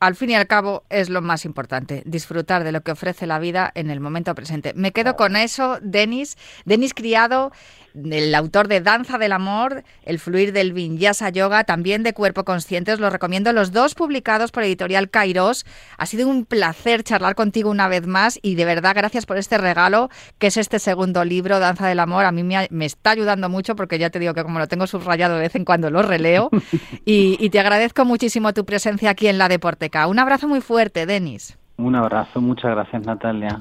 al 0.00 0.14
fin 0.14 0.30
y 0.30 0.34
al 0.34 0.46
cabo, 0.46 0.84
es 0.88 1.10
lo 1.10 1.22
más 1.22 1.44
importante, 1.44 2.02
disfrutar 2.06 2.64
de 2.64 2.72
lo 2.72 2.80
que 2.80 2.92
ofrece 2.92 3.26
la 3.26 3.38
vida 3.38 3.70
en 3.74 3.90
el 3.90 4.00
momento 4.00 4.34
presente. 4.34 4.72
Me 4.74 4.92
quedo 4.92 5.16
con 5.16 5.36
eso, 5.36 5.78
Denis. 5.82 6.36
Denis 6.64 6.94
Criado 6.94 7.52
el 7.94 8.34
autor 8.34 8.68
de 8.68 8.80
Danza 8.80 9.18
del 9.18 9.32
Amor, 9.32 9.84
El 10.02 10.18
fluir 10.18 10.52
del 10.52 10.72
Vinyasa 10.72 11.30
Yoga, 11.30 11.64
también 11.64 12.02
de 12.02 12.12
Cuerpo 12.12 12.44
Consciente. 12.44 12.92
Os 12.92 13.00
lo 13.00 13.08
recomiendo, 13.10 13.52
los 13.52 13.72
dos 13.72 13.94
publicados 13.94 14.50
por 14.50 14.64
Editorial 14.64 15.10
Kairos. 15.10 15.64
Ha 15.96 16.06
sido 16.06 16.28
un 16.28 16.44
placer 16.44 17.04
charlar 17.04 17.34
contigo 17.34 17.70
una 17.70 17.88
vez 17.88 18.06
más 18.06 18.38
y 18.42 18.56
de 18.56 18.64
verdad 18.64 18.94
gracias 18.94 19.26
por 19.26 19.36
este 19.36 19.58
regalo, 19.58 20.10
que 20.38 20.48
es 20.48 20.56
este 20.56 20.78
segundo 20.78 21.24
libro, 21.24 21.60
Danza 21.60 21.86
del 21.86 22.00
Amor. 22.00 22.24
A 22.24 22.32
mí 22.32 22.42
me, 22.42 22.84
está 22.84 23.10
ayudando 23.10 23.48
mucho 23.48 23.76
porque 23.76 23.98
ya 23.98 24.10
te 24.10 24.18
digo 24.18 24.34
que 24.34 24.42
como 24.42 24.58
lo 24.58 24.66
tengo 24.66 24.86
subrayado 24.86 25.36
de 25.36 25.42
vez 25.42 25.54
en 25.54 25.64
cuando 25.64 25.90
lo 25.90 26.02
releo. 26.02 26.50
y, 27.04 27.36
y 27.38 27.50
te 27.50 27.60
agradezco 27.60 28.04
muchísimo 28.04 28.52
tu 28.52 28.64
presencia 28.64 29.10
aquí 29.10 29.28
en 29.28 29.38
la 29.38 29.48
Deporteca. 29.48 30.06
Un 30.08 30.18
abrazo 30.18 30.48
muy 30.48 30.60
fuerte, 30.60 31.06
Denis. 31.06 31.56
Un 31.76 31.96
abrazo, 31.96 32.40
muchas 32.40 32.70
gracias 32.70 33.04
Natalia. 33.04 33.58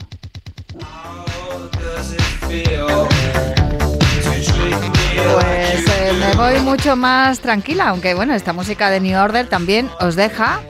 Pues 5.16 5.86
eh, 5.88 6.14
me 6.20 6.34
voy 6.36 6.60
mucho 6.62 6.96
más 6.96 7.40
tranquila, 7.40 7.90
aunque 7.90 8.14
bueno, 8.14 8.34
esta 8.34 8.54
música 8.54 8.90
de 8.90 9.00
New 9.00 9.20
Order 9.20 9.48
también 9.48 9.90
os 10.00 10.16
deja 10.16 10.62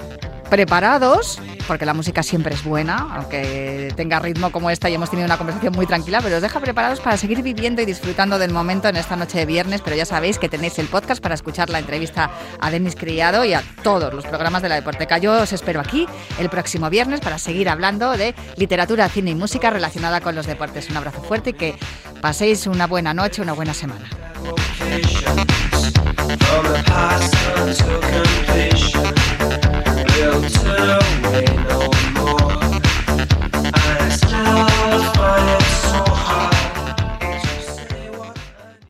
preparados, 0.54 1.42
porque 1.68 1.84
la 1.84 1.96
música 1.96 2.22
siempre 2.22 2.54
es 2.54 2.64
buena, 2.64 3.08
aunque 3.16 3.92
tenga 3.96 4.20
ritmo 4.20 4.52
como 4.52 4.70
esta 4.70 4.88
y 4.88 4.94
hemos 4.94 5.10
tenido 5.10 5.26
una 5.26 5.40
conversación 5.40 5.74
muy 5.74 5.88
tranquila, 5.88 6.20
pero 6.22 6.36
os 6.36 6.44
deja 6.44 6.60
preparados 6.60 7.00
para 7.00 7.18
seguir 7.18 7.42
viviendo 7.42 7.82
y 7.82 7.86
disfrutando 7.86 8.38
del 8.38 8.54
momento 8.54 8.88
en 8.88 8.96
esta 8.96 9.16
noche 9.16 9.40
de 9.40 9.48
viernes, 9.48 9.82
pero 9.82 9.96
ya 9.96 10.06
sabéis 10.06 10.38
que 10.38 10.50
tenéis 10.50 10.78
el 10.78 10.86
podcast 10.86 11.24
para 11.24 11.34
escuchar 11.34 11.72
la 11.72 11.80
entrevista 11.80 12.30
a 12.62 12.70
Denis 12.70 12.96
Criado 12.96 13.44
y 13.44 13.56
a 13.56 13.64
todos 13.82 14.14
los 14.14 14.26
programas 14.28 14.62
de 14.62 14.70
la 14.70 14.76
Deporteca. 14.76 15.18
Yo 15.18 15.42
os 15.42 15.54
espero 15.54 15.80
aquí 15.80 16.06
el 16.38 16.52
próximo 16.52 16.88
viernes 16.92 17.20
para 17.20 17.40
seguir 17.40 17.68
hablando 17.68 18.12
de 18.12 18.36
literatura, 18.56 19.10
cine 19.10 19.32
y 19.32 19.36
música 19.36 19.72
relacionada 19.72 20.22
con 20.22 20.36
los 20.36 20.46
deportes. 20.46 20.88
Un 20.92 20.98
abrazo 20.98 21.24
fuerte 21.24 21.50
y 21.50 21.54
que 21.54 21.76
paséis 22.22 22.68
una 22.68 22.86
buena 22.86 23.16
noche, 23.16 23.42
una 23.42 23.54
buena 23.54 23.74
semana. 23.74 24.08
filter 30.24 31.00
away 31.26 31.46
no 31.68 31.80
more. 32.16 32.52
I 33.74 34.10
still 34.10 35.14
find 35.14 35.50
it. 35.50 35.83